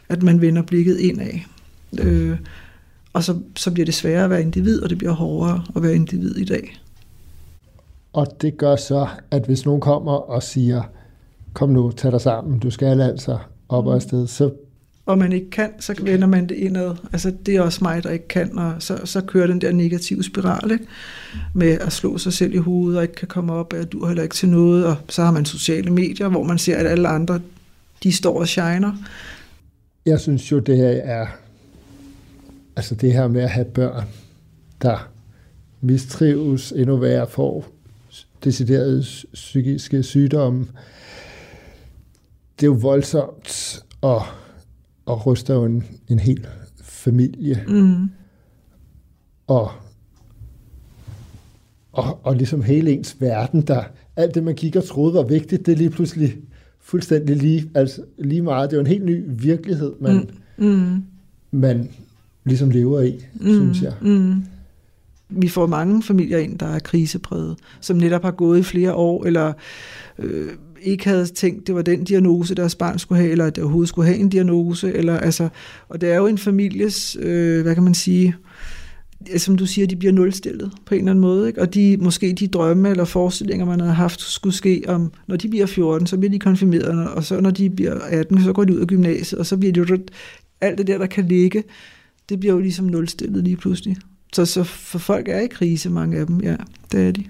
at 0.10 0.24
man 0.24 0.42
vender 0.42 0.62
blikket 0.62 0.98
indad. 0.98 1.40
Øh, 2.00 2.38
og 3.14 3.24
så, 3.24 3.40
så 3.56 3.72
bliver 3.72 3.86
det 3.86 3.94
sværere 3.94 4.24
at 4.24 4.30
være 4.30 4.42
individ, 4.42 4.82
og 4.82 4.90
det 4.90 4.98
bliver 4.98 5.14
hårdere 5.14 5.64
at 5.76 5.84
være 5.84 5.96
individ 5.96 6.36
i 6.36 6.46
dag. 6.46 6.80
Og 8.14 8.28
det 8.42 8.58
gør 8.58 8.76
så, 8.76 9.08
at 9.32 9.46
hvis 9.46 9.66
nogen 9.66 9.82
kommer 9.82 10.12
og 10.12 10.44
siger, 10.44 10.82
kom 11.54 11.70
nu, 11.70 11.92
tag 11.92 12.12
dig 12.12 12.22
sammen, 12.22 12.60
du 12.60 12.70
skal 12.70 13.02
altså 13.02 13.38
op 13.70 13.86
og 13.86 13.96
afsted, 13.96 14.28
så 14.28 14.52
og 15.08 15.18
man 15.18 15.32
ikke 15.32 15.50
kan, 15.50 15.70
så 15.80 15.96
vender 16.02 16.28
man 16.28 16.50
det 16.50 16.56
indad. 16.56 16.96
Altså, 17.14 17.34
det 17.46 17.56
er 17.56 17.62
også 17.62 17.80
mig, 17.82 18.04
der 18.04 18.10
ikke 18.10 18.28
kan, 18.28 18.58
og 18.58 18.76
så, 18.80 19.02
så 19.06 19.22
kører 19.22 19.48
den 19.48 19.62
der 19.62 19.72
negative 19.72 20.24
spiral, 20.24 20.72
ikke? 20.72 20.86
med 21.54 21.72
at 21.72 21.94
slå 21.94 22.18
sig 22.18 22.34
selv 22.34 22.54
i 22.54 22.58
hovedet, 22.58 22.98
og 22.98 23.04
ikke 23.04 23.16
kan 23.16 23.28
komme 23.28 23.54
op, 23.54 23.74
og 23.74 23.92
du 23.92 24.06
heller 24.06 24.24
ikke 24.24 24.36
til 24.36 24.50
noget, 24.50 24.86
og 24.86 24.96
så 25.10 25.24
har 25.24 25.32
man 25.32 25.46
sociale 25.46 25.92
medier, 25.92 26.28
hvor 26.28 26.44
man 26.44 26.58
ser, 26.58 26.78
at 26.78 26.88
alle 26.88 27.08
andre, 27.08 27.40
de 28.04 28.12
står 28.12 28.40
og 28.40 28.48
shiner. 28.48 28.94
Jeg 30.06 30.20
synes 30.20 30.52
jo, 30.52 30.60
det 30.60 30.78
her 30.78 30.88
er, 30.88 31.28
altså 32.76 32.96
det 32.96 33.14
her 33.14 33.28
med 33.28 33.42
at 33.42 33.50
have 33.50 33.66
børn, 33.66 34.08
der 34.82 35.10
mistrives 35.82 36.72
endnu 36.72 36.98
værre, 36.98 37.28
får 37.28 37.68
deciderede 38.44 39.06
psykiske 39.34 40.04
sygdomme. 40.04 40.68
Det 42.60 42.64
er 42.64 42.68
jo 42.68 42.78
voldsomt 42.82 43.80
og, 44.02 44.24
og 45.08 45.26
ryster 45.26 45.54
jo 45.54 45.66
en, 45.66 45.84
en 46.08 46.20
hel 46.20 46.48
familie. 46.82 47.64
Mm. 47.68 48.10
Og, 49.48 49.72
og, 51.92 52.20
og 52.24 52.36
ligesom 52.36 52.62
hele 52.62 52.92
ens 52.92 53.16
verden, 53.20 53.62
der 53.62 53.84
alt 54.16 54.36
det, 54.36 54.44
man 54.44 54.56
kigger 54.56 54.82
og 54.82 54.88
troede 54.88 55.14
var 55.14 55.24
vigtigt, 55.24 55.66
det 55.66 55.72
er 55.72 55.76
lige 55.76 55.90
pludselig 55.90 56.38
fuldstændig 56.80 57.36
lige, 57.36 57.70
altså 57.76 58.02
lige 58.18 58.42
meget. 58.42 58.70
Det 58.70 58.76
er 58.76 58.80
jo 58.80 58.82
en 58.82 58.88
helt 58.88 59.06
ny 59.06 59.24
virkelighed, 59.28 59.94
man, 60.00 60.30
mm. 60.58 60.66
Mm. 60.66 61.04
man 61.52 61.90
ligesom 62.44 62.70
lever 62.70 63.02
i, 63.02 63.26
mm. 63.34 63.48
synes 63.48 63.82
jeg. 63.82 63.94
Mm. 64.02 64.44
Vi 65.30 65.48
får 65.48 65.68
mange 65.68 66.04
familier 66.04 66.38
ind, 66.38 66.60
der 66.60 66.66
er 66.66 66.80
krisepræget, 66.80 67.58
som 67.82 67.98
netop 67.98 68.24
har 68.24 68.32
gået 68.32 68.60
i 68.60 68.64
flere 68.64 68.94
år, 68.94 69.26
eller 69.26 69.54
øh, 70.20 70.50
ikke 70.82 71.06
havde 71.06 71.26
tænkt, 71.26 71.68
det 71.68 71.76
var 71.76 71.82
den 71.82 72.04
diagnose, 72.04 72.56
deres 72.56 72.76
barn 72.76 73.00
skulle 73.00 73.22
have, 73.22 73.32
eller 73.32 73.46
at 73.46 73.56
det 73.56 73.64
overhovedet 73.64 73.90
skulle 73.90 74.08
have 74.08 74.20
en 74.20 74.30
diagnose. 74.30 74.94
Eller, 74.94 75.18
altså, 75.18 75.50
og 75.90 76.02
det 76.02 76.12
er 76.12 76.16
jo 76.16 76.28
en 76.28 76.38
families, 76.38 77.18
øh, 77.20 77.62
hvad 77.62 77.76
kan 77.76 77.84
man 77.84 77.94
sige, 77.94 78.36
som 79.38 79.58
du 79.58 79.66
siger, 79.66 79.88
de 79.88 79.96
bliver 79.96 80.14
nulstillet 80.14 80.72
på 80.86 80.96
en 80.96 81.00
eller 81.00 81.12
anden 81.12 81.22
måde. 81.22 81.48
Ikke? 81.48 81.62
Og 81.62 81.74
de, 81.74 81.98
måske 82.00 82.34
de 82.34 82.48
drømme 82.48 82.90
eller 82.90 83.06
forestillinger, 83.06 83.66
man 83.66 83.80
har 83.80 83.94
haft, 83.94 84.22
skulle 84.22 84.56
ske 84.56 84.84
om, 84.88 85.12
når 85.28 85.36
de 85.36 85.50
bliver 85.50 85.66
14, 85.66 86.08
så 86.08 86.18
bliver 86.18 86.32
de 86.32 86.40
konfirmeret, 86.40 87.08
og 87.10 87.24
så 87.24 87.42
når 87.42 87.52
de 87.52 87.70
bliver 87.70 87.94
18, 87.94 88.44
så 88.44 88.54
går 88.54 88.64
de 88.64 88.76
ud 88.76 88.80
af 88.80 88.88
gymnasiet, 88.88 89.40
og 89.40 89.46
så 89.46 89.58
bliver 89.58 89.74
det 89.74 89.90
jo 89.90 89.98
alt 90.62 90.78
det 90.78 90.88
der, 90.88 90.98
der 90.98 91.06
kan 91.06 91.28
ligge, 91.28 91.64
det 92.30 92.40
bliver 92.40 92.54
jo 92.54 92.60
ligesom 92.60 92.86
nulstillet 92.86 93.44
lige 93.44 93.58
pludselig. 93.58 93.98
Så, 94.34 94.46
så 94.46 94.64
for 94.64 95.00
folk 95.00 95.28
er 95.28 95.40
i 95.40 95.48
krise, 95.48 95.90
mange 95.90 96.18
af 96.18 96.28
dem, 96.28 96.42
ja, 96.42 96.56
det 96.92 97.08
er 97.08 97.12
de. 97.12 97.24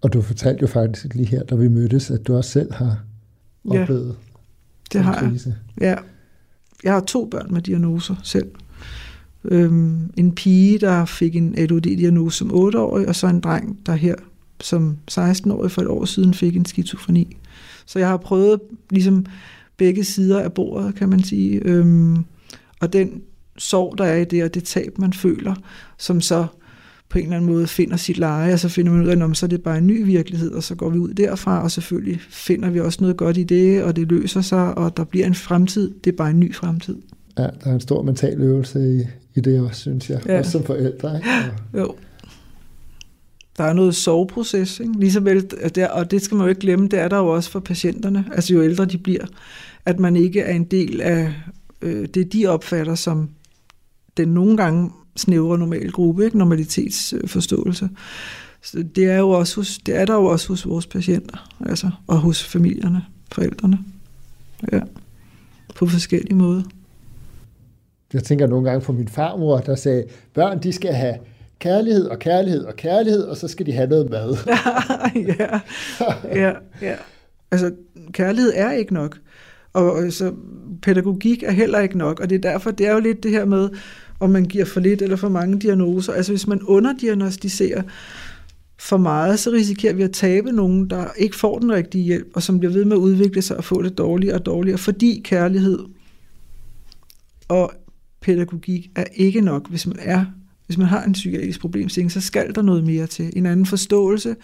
Og 0.00 0.12
du 0.12 0.22
fortalte 0.22 0.62
jo 0.62 0.66
faktisk 0.66 1.14
lige 1.14 1.26
her, 1.26 1.42
da 1.42 1.54
vi 1.54 1.68
mødtes, 1.68 2.10
at 2.10 2.26
du 2.26 2.36
også 2.36 2.50
selv 2.50 2.72
har 2.72 2.98
oplevet 3.64 4.16
ja, 4.94 4.98
det 4.98 5.04
har 5.04 5.28
krise. 5.28 5.54
jeg. 5.80 5.86
Ja. 5.86 6.02
Jeg 6.84 6.92
har 6.92 7.00
to 7.00 7.24
børn 7.24 7.52
med 7.54 7.62
diagnoser 7.62 8.14
selv. 8.22 8.50
Øhm, 9.44 10.10
en 10.16 10.34
pige, 10.34 10.78
der 10.78 11.04
fik 11.04 11.36
en 11.36 11.58
ADHD-diagnose 11.58 12.38
som 12.38 12.50
8-årig, 12.50 13.08
og 13.08 13.16
så 13.16 13.26
en 13.26 13.40
dreng, 13.40 13.78
der 13.86 13.94
her 13.94 14.14
som 14.60 14.98
16-årig 15.10 15.70
for 15.70 15.82
et 15.82 15.88
år 15.88 16.04
siden 16.04 16.34
fik 16.34 16.56
en 16.56 16.64
skizofreni. 16.64 17.36
Så 17.86 17.98
jeg 17.98 18.08
har 18.08 18.16
prøvet 18.16 18.60
ligesom 18.90 19.26
begge 19.76 20.04
sider 20.04 20.40
af 20.40 20.52
bordet, 20.52 20.94
kan 20.94 21.08
man 21.08 21.22
sige. 21.22 21.60
Øhm, 21.64 22.24
og 22.80 22.92
den 22.92 23.22
sorg, 23.58 23.98
der 23.98 24.04
er 24.04 24.16
i 24.16 24.24
det, 24.24 24.44
og 24.44 24.54
det 24.54 24.64
tab, 24.64 24.98
man 24.98 25.12
føler, 25.12 25.54
som 25.98 26.20
så 26.20 26.46
på 27.08 27.18
en 27.18 27.24
eller 27.24 27.36
anden 27.36 27.50
måde 27.52 27.66
finder 27.66 27.96
sit 27.96 28.18
leje, 28.18 28.52
og 28.52 28.58
så 28.58 28.68
finder 28.68 28.92
man 28.92 29.02
ud 29.02 29.08
af, 29.08 29.30
at 29.30 29.36
så 29.36 29.46
er 29.46 29.48
det 29.48 29.62
bare 29.62 29.78
en 29.78 29.86
ny 29.86 30.04
virkelighed, 30.04 30.52
og 30.52 30.62
så 30.62 30.74
går 30.74 30.90
vi 30.90 30.98
ud 30.98 31.14
derfra, 31.14 31.62
og 31.62 31.70
selvfølgelig 31.70 32.20
finder 32.30 32.70
vi 32.70 32.80
også 32.80 32.98
noget 33.00 33.16
godt 33.16 33.36
i 33.36 33.44
det, 33.44 33.82
og 33.82 33.96
det 33.96 34.08
løser 34.08 34.40
sig, 34.40 34.78
og 34.78 34.96
der 34.96 35.04
bliver 35.04 35.26
en 35.26 35.34
fremtid. 35.34 35.94
Det 36.04 36.12
er 36.12 36.16
bare 36.16 36.30
en 36.30 36.40
ny 36.40 36.54
fremtid. 36.54 36.96
Ja, 37.38 37.42
der 37.42 37.70
er 37.70 37.74
en 37.74 37.80
stor 37.80 38.02
mental 38.02 38.40
øvelse 38.40 38.96
i, 38.96 39.02
i 39.34 39.40
det 39.40 39.60
også, 39.60 39.80
synes 39.80 40.10
jeg. 40.10 40.20
Ja. 40.26 40.38
Også 40.38 40.50
som 40.50 40.64
forældre. 40.64 41.16
Ikke? 41.16 41.28
Og... 41.72 41.78
Jo. 41.78 41.94
Der 43.58 43.64
er 43.64 43.72
noget 43.72 43.94
soveproces, 43.94 44.80
ikke? 44.80 45.00
Lige 45.00 45.24
vel, 45.24 45.50
der, 45.74 45.88
og 45.88 46.10
det 46.10 46.22
skal 46.22 46.36
man 46.36 46.44
jo 46.44 46.48
ikke 46.48 46.60
glemme, 46.60 46.88
det 46.88 46.98
er 46.98 47.08
der 47.08 47.16
jo 47.16 47.26
også 47.26 47.50
for 47.50 47.60
patienterne, 47.60 48.24
altså 48.32 48.54
jo 48.54 48.62
ældre 48.62 48.84
de 48.84 48.98
bliver, 48.98 49.24
at 49.84 50.00
man 50.00 50.16
ikke 50.16 50.40
er 50.40 50.54
en 50.54 50.64
del 50.64 51.00
af 51.00 51.34
øh, 51.82 52.08
det, 52.14 52.32
de 52.32 52.46
opfatter 52.46 52.94
som 52.94 53.28
den 54.16 54.28
nogle 54.28 54.56
gange 54.56 54.90
snævre 55.18 55.58
normal 55.58 55.90
gruppe, 55.90 56.24
ikke? 56.24 56.38
normalitetsforståelse. 56.38 57.88
Så 58.62 58.84
det 58.94 59.04
er, 59.04 59.18
jo 59.18 59.30
også 59.30 59.56
hos, 59.56 59.78
det 59.86 59.96
er 59.96 60.04
der 60.04 60.14
jo 60.14 60.24
også 60.24 60.48
hos 60.48 60.66
vores 60.66 60.86
patienter, 60.86 61.56
altså, 61.66 61.90
og 62.06 62.18
hos 62.18 62.44
familierne, 62.44 63.04
forældrene. 63.32 63.78
Ja, 64.72 64.80
på 65.74 65.86
forskellige 65.86 66.34
måder. 66.34 66.62
Jeg 68.12 68.24
tænker 68.24 68.46
nogle 68.46 68.70
gange 68.70 68.84
på 68.84 68.92
min 68.92 69.08
farmor, 69.08 69.58
der 69.58 69.74
sagde, 69.74 70.04
børn 70.34 70.62
de 70.62 70.72
skal 70.72 70.92
have 70.92 71.14
kærlighed 71.58 72.06
og 72.06 72.18
kærlighed 72.18 72.64
og 72.64 72.76
kærlighed, 72.76 73.22
og 73.22 73.36
så 73.36 73.48
skal 73.48 73.66
de 73.66 73.72
have 73.72 73.88
noget 73.88 74.10
mad. 74.10 74.36
ja, 75.38 75.60
ja, 76.34 76.52
ja. 76.82 76.94
Altså, 77.50 77.72
kærlighed 78.12 78.52
er 78.54 78.72
ikke 78.72 78.94
nok. 78.94 79.18
Og 79.72 80.12
så 80.12 80.32
pædagogik 80.82 81.42
er 81.42 81.50
heller 81.50 81.78
ikke 81.78 81.98
nok, 81.98 82.20
og 82.20 82.30
det 82.30 82.36
er 82.36 82.50
derfor, 82.50 82.70
det 82.70 82.86
er 82.86 82.92
jo 82.92 83.00
lidt 83.00 83.22
det 83.22 83.30
her 83.30 83.44
med, 83.44 83.68
om 84.20 84.30
man 84.30 84.44
giver 84.44 84.64
for 84.64 84.80
lidt 84.80 85.02
eller 85.02 85.16
for 85.16 85.28
mange 85.28 85.58
diagnoser. 85.60 86.12
Altså 86.12 86.32
hvis 86.32 86.46
man 86.46 86.62
underdiagnostiserer 86.62 87.82
for 88.78 88.96
meget, 88.96 89.38
så 89.38 89.50
risikerer 89.50 89.92
vi 89.92 90.02
at 90.02 90.12
tabe 90.12 90.52
nogen, 90.52 90.90
der 90.90 91.06
ikke 91.16 91.36
får 91.36 91.58
den 91.58 91.72
rigtige 91.72 92.04
hjælp, 92.04 92.28
og 92.34 92.42
som 92.42 92.58
bliver 92.58 92.72
ved 92.72 92.84
med 92.84 92.96
at 92.96 93.00
udvikle 93.00 93.42
sig 93.42 93.56
og 93.56 93.64
få 93.64 93.82
det 93.82 93.98
dårligere 93.98 94.34
og 94.34 94.46
dårligere, 94.46 94.78
fordi 94.78 95.20
kærlighed 95.24 95.78
og 97.48 97.72
pædagogik 98.20 98.90
er 98.94 99.04
ikke 99.14 99.40
nok, 99.40 99.70
hvis 99.70 99.86
man 99.86 99.96
er 100.00 100.24
hvis 100.68 100.78
man 100.78 100.86
har 100.86 101.04
en 101.04 101.12
psykiatrisk 101.12 101.60
problemstilling, 101.60 102.12
så 102.12 102.20
skal 102.20 102.54
der 102.54 102.62
noget 102.62 102.84
mere 102.84 103.06
til. 103.06 103.32
En 103.36 103.46
anden 103.46 103.66
forståelse, 103.66 104.36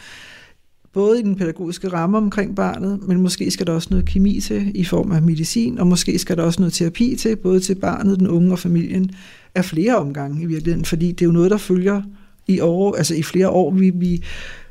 både 0.95 1.21
i 1.21 1.23
den 1.23 1.37
pædagogiske 1.37 1.89
ramme 1.89 2.17
omkring 2.17 2.57
barnet, 2.57 3.09
men 3.09 3.21
måske 3.21 3.51
skal 3.51 3.67
der 3.67 3.73
også 3.73 3.89
noget 3.91 4.07
kemi 4.07 4.41
til 4.41 4.71
i 4.75 4.85
form 4.85 5.13
af 5.13 5.23
medicin, 5.23 5.79
og 5.79 5.87
måske 5.87 6.19
skal 6.19 6.37
der 6.37 6.43
også 6.43 6.61
noget 6.61 6.73
terapi 6.73 7.17
til, 7.17 7.37
både 7.37 7.61
til 7.61 7.75
barnet, 7.75 8.19
den 8.19 8.29
unge 8.29 8.53
og 8.53 8.59
familien, 8.59 9.11
af 9.55 9.65
flere 9.65 9.97
omgange 9.97 10.43
i 10.43 10.47
virkeligheden, 10.47 10.85
fordi 10.85 11.13
det 11.13 11.23
er 11.23 11.27
jo 11.27 11.33
noget, 11.33 11.51
der 11.51 11.57
følger 11.57 12.03
i 12.47 12.61
år, 12.61 12.97
altså 12.97 13.15
i 13.15 13.23
flere 13.23 13.49
år. 13.49 13.71
Vi, 13.71 13.91
vi, 13.91 14.23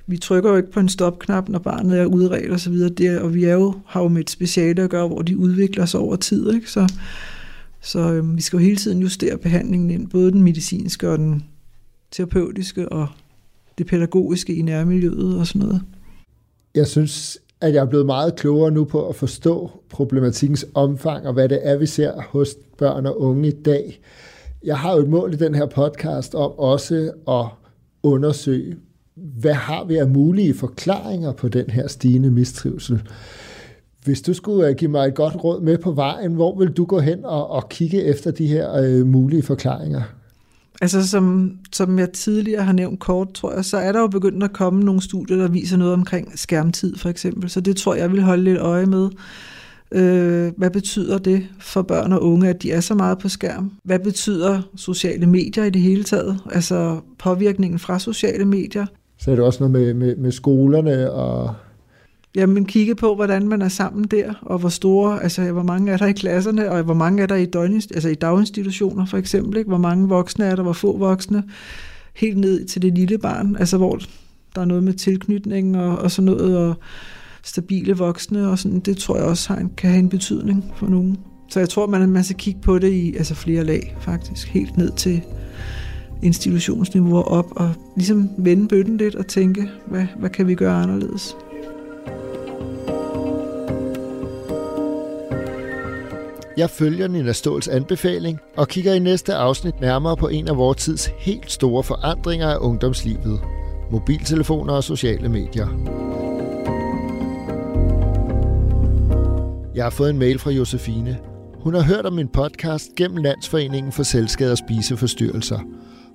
vi 0.07 0.17
trykker 0.17 0.49
jo 0.49 0.57
ikke 0.57 0.71
på 0.71 0.79
en 0.79 0.89
stopknap, 0.89 1.49
når 1.49 1.59
barnet 1.59 1.99
er 1.99 2.05
udredt 2.05 2.51
og 2.51 2.59
så 2.59 2.69
videre, 2.69 2.89
det, 2.89 3.19
og 3.19 3.33
vi 3.33 3.43
er 3.43 3.53
jo, 3.53 3.73
har 3.86 4.01
jo 4.01 4.07
med 4.07 4.21
et 4.21 4.29
speciale 4.29 4.83
at 4.83 4.89
gøre, 4.89 5.07
hvor 5.07 5.21
de 5.21 5.38
udvikler 5.38 5.86
sig 5.86 5.99
over 5.99 6.15
tid, 6.15 6.53
ikke? 6.53 6.71
så, 6.71 6.93
så 7.81 7.99
øhm, 7.99 8.36
vi 8.36 8.41
skal 8.41 8.57
jo 8.57 8.63
hele 8.63 8.75
tiden 8.75 9.01
justere 9.01 9.38
behandlingen 9.38 9.91
ind, 9.91 10.07
både 10.07 10.31
den 10.31 10.43
medicinske 10.43 11.09
og 11.09 11.17
den 11.17 11.43
terapeutiske 12.12 12.89
og 12.89 13.07
det 13.77 13.88
pædagogiske 13.88 14.55
i 14.55 14.62
nærmiljøet 14.62 15.38
og 15.39 15.47
sådan 15.47 15.67
noget. 15.67 15.81
Jeg 16.75 16.88
synes, 16.88 17.39
at 17.62 17.73
jeg 17.73 17.81
er 17.81 17.86
blevet 17.86 18.05
meget 18.05 18.36
klogere 18.36 18.71
nu 18.71 18.86
på 18.86 19.09
at 19.09 19.15
forstå 19.15 19.71
problematikkens 19.89 20.65
omfang 20.73 21.27
og 21.27 21.33
hvad 21.33 21.49
det 21.49 21.59
er, 21.67 21.77
vi 21.77 21.86
ser 21.86 22.21
hos 22.21 22.49
børn 22.77 23.05
og 23.05 23.21
unge 23.21 23.47
i 23.47 23.51
dag. 23.51 24.01
Jeg 24.63 24.77
har 24.77 24.93
jo 24.93 24.99
et 24.99 25.09
mål 25.09 25.33
i 25.33 25.38
den 25.38 25.55
her 25.55 25.65
podcast 25.65 26.36
om 26.36 26.51
også 26.51 27.12
at 27.27 27.45
undersøge, 28.03 28.75
hvad 29.15 29.53
har 29.53 29.83
vi 29.83 29.95
af 29.95 30.07
mulige 30.07 30.53
forklaringer 30.53 31.31
på 31.31 31.47
den 31.47 31.69
her 31.69 31.88
stigende 31.88 32.31
mistrivsel. 32.31 33.01
Hvis 34.03 34.21
du 34.21 34.33
skulle 34.33 34.67
øh, 34.67 34.75
give 34.75 34.91
mig 34.91 35.07
et 35.07 35.15
godt 35.15 35.43
råd 35.43 35.62
med 35.62 35.77
på 35.77 35.91
vejen, 35.91 36.33
hvor 36.33 36.59
vil 36.59 36.71
du 36.71 36.86
gå 36.86 36.99
hen 36.99 37.25
og, 37.25 37.49
og 37.49 37.69
kigge 37.69 38.03
efter 38.03 38.31
de 38.31 38.47
her 38.47 38.73
øh, 38.73 39.05
mulige 39.05 39.43
forklaringer? 39.43 40.01
Altså 40.81 41.07
som, 41.07 41.51
som 41.73 41.99
jeg 41.99 42.12
tidligere 42.12 42.63
har 42.63 42.73
nævnt 42.73 42.99
kort, 42.99 43.33
tror 43.33 43.53
jeg, 43.53 43.65
så 43.65 43.77
er 43.77 43.91
der 43.91 43.99
jo 43.99 44.07
begyndt 44.07 44.43
at 44.43 44.53
komme 44.53 44.83
nogle 44.83 45.01
studier, 45.01 45.38
der 45.38 45.47
viser 45.47 45.77
noget 45.77 45.93
omkring 45.93 46.39
skærmtid 46.39 46.97
for 46.97 47.09
eksempel. 47.09 47.49
Så 47.49 47.62
det 47.62 47.77
tror 47.77 47.93
jeg, 47.93 48.01
jeg 48.01 48.12
vil 48.12 48.21
holde 48.21 48.43
lidt 48.43 48.59
øje 48.59 48.86
med. 48.86 49.09
Øh, 49.91 50.51
hvad 50.57 50.69
betyder 50.69 51.17
det 51.17 51.47
for 51.59 51.81
børn 51.81 52.13
og 52.13 52.23
unge, 52.23 52.49
at 52.49 52.63
de 52.63 52.71
er 52.71 52.79
så 52.79 52.95
meget 52.95 53.19
på 53.19 53.29
skærm? 53.29 53.71
Hvad 53.83 53.99
betyder 53.99 54.62
sociale 54.75 55.25
medier 55.25 55.63
i 55.63 55.69
det 55.69 55.81
hele 55.81 56.03
taget? 56.03 56.39
Altså 56.51 56.99
påvirkningen 57.19 57.79
fra 57.79 57.99
sociale 57.99 58.45
medier? 58.45 58.86
Så 59.19 59.31
er 59.31 59.36
det 59.36 59.45
også 59.45 59.59
noget 59.59 59.71
med, 59.71 59.93
med, 59.93 60.15
med 60.15 60.31
skolerne 60.31 61.12
og 61.12 61.53
Jamen 62.36 62.65
kigge 62.65 62.96
på, 62.96 63.15
hvordan 63.15 63.48
man 63.48 63.62
er 63.62 63.67
sammen 63.67 64.04
der, 64.04 64.34
og 64.41 64.60
hvor 64.60 64.69
store, 64.69 65.24
altså 65.24 65.52
hvor 65.52 65.63
mange 65.63 65.91
er 65.91 65.98
der 65.98 66.06
i 66.06 66.12
klasserne, 66.12 66.72
og 66.72 66.84
hvor 66.84 66.93
mange 66.93 67.24
er 67.24 67.28
der 67.28 67.36
i, 67.36 67.46
døgnist, 67.46 67.91
altså 67.91 68.10
i 68.10 68.15
daginstitutioner 68.15 69.06
for 69.06 69.17
eksempel, 69.17 69.58
ikke? 69.58 69.67
hvor 69.67 69.78
mange 69.78 70.10
voksne 70.10 70.46
er 70.46 70.56
der, 70.56 70.63
hvor 70.63 70.74
få 70.74 70.98
voksne, 70.98 71.43
helt 72.15 72.38
ned 72.38 72.65
til 72.65 72.82
det 72.82 72.96
lille 72.98 73.17
barn, 73.17 73.56
altså 73.60 73.78
hvor 73.78 74.00
der 74.56 74.62
er 74.62 74.65
noget 74.65 74.84
med 74.84 74.93
tilknytning 74.93 75.78
og, 75.78 75.98
og 75.98 76.12
sådan 76.12 76.26
noget, 76.26 76.58
og 76.58 76.76
stabile 77.43 77.93
voksne, 77.93 78.50
og 78.50 78.60
sådan, 78.60 78.80
det 78.80 78.98
tror 78.98 79.17
jeg 79.17 79.26
også 79.26 79.54
har 79.54 79.60
en, 79.60 79.72
kan 79.78 79.89
have 79.89 80.00
en 80.00 80.10
betydning 80.10 80.65
for 80.76 80.88
nogen. 80.88 81.17
Så 81.50 81.60
jeg 81.60 81.69
tror, 81.69 81.88
man, 81.88 82.10
man 82.10 82.24
skal 82.24 82.36
kigge 82.36 82.60
på 82.62 82.80
det 82.80 82.91
i 82.91 83.15
altså 83.15 83.36
flere 83.36 83.63
lag, 83.63 83.98
faktisk, 84.02 84.48
helt 84.48 84.78
ned 84.78 84.91
til 84.91 85.22
institutionsniveau 86.24 87.22
op, 87.22 87.52
og 87.52 87.74
ligesom 87.96 88.30
vende 88.38 88.67
bøtten 88.67 88.98
lidt 88.98 89.15
og 89.15 89.28
tænke, 89.28 89.69
hvad, 89.88 90.06
hvad 90.19 90.30
kan 90.30 90.48
vi 90.48 90.56
gøre 90.56 90.84
anderledes? 90.84 91.36
Jeg 96.58 96.70
følger 96.70 97.08
Nina 97.08 97.32
Ståls 97.32 97.68
anbefaling 97.68 98.39
og 98.58 98.68
kigger 98.68 98.94
i 98.94 99.00
næste 99.00 99.34
afsnit 99.34 99.82
nærmere 99.82 100.18
på 100.18 100.28
en 100.28 100.48
af 100.48 100.58
vores 100.58 100.78
tids 100.78 101.12
helt 101.18 101.52
store 101.52 101.84
forandringer 101.84 102.48
af 102.48 102.58
ungdomslivet. 102.58 103.42
Mobiltelefoner 103.92 104.74
og 104.74 104.84
sociale 104.84 105.30
medier. 105.30 105.68
Jeg 109.76 109.86
har 109.86 109.89
fået 109.89 110.10
en 110.10 110.20
mail 110.20 110.39
fra 110.39 110.52
Josefine. 110.52 111.18
Hun 111.60 111.74
har 111.74 111.82
hørt 111.82 112.06
om 112.06 112.13
min 112.13 112.28
podcast 112.28 112.96
gennem 112.96 113.18
Landsforeningen 113.18 113.92
for 113.92 114.04
Selskade 114.04 114.52
og 114.52 114.58
Spiseforstyrrelser. 114.58 115.60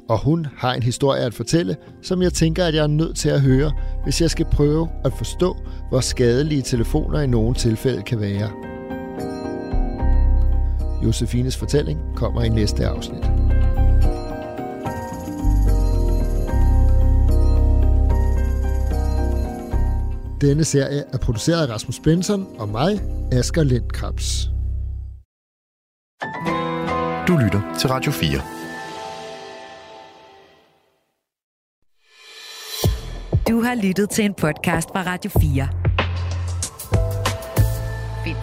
Og 0.09 0.25
hun 0.25 0.47
har 0.57 0.75
en 0.75 0.83
historie 0.83 1.21
at 1.21 1.35
fortælle, 1.35 1.77
som 2.03 2.23
jeg 2.23 2.33
tænker, 2.33 2.65
at 2.65 2.75
jeg 2.75 2.83
er 2.83 2.87
nødt 2.87 3.17
til 3.17 3.29
at 3.29 3.41
høre, 3.41 3.73
hvis 4.05 4.21
jeg 4.21 4.31
skal 4.31 4.47
prøve 4.53 4.89
at 5.05 5.13
forstå, 5.13 5.57
hvor 5.89 6.01
skadelige 6.01 6.63
telefoner 6.63 7.21
i 7.21 7.27
nogle 7.27 7.55
tilfælde 7.55 8.03
kan 8.03 8.21
være. 8.21 8.78
Josefines 11.05 11.57
fortælling 11.57 12.01
kommer 12.17 12.43
i 12.43 12.49
næste 12.49 12.87
afsnit. 12.87 13.25
Denne 20.41 20.65
serie 20.65 21.05
er 21.13 21.19
produceret 21.19 21.67
af 21.69 21.75
Rasmus 21.75 22.01
Benson 22.01 22.47
og 22.59 22.69
mig, 22.69 23.01
Asger 23.33 23.63
Lindkrabs. 23.63 24.51
Du 27.29 27.37
lytter 27.37 27.77
til 27.79 27.89
Radio 27.89 28.13
4. 28.13 28.41
Du 33.49 33.63
har 33.63 33.75
lyttet 33.75 34.11
til 34.11 34.25
en 34.25 34.35
podcast 34.35 34.89
fra 34.89 35.03
Radio 35.03 35.31
4. 35.41 35.88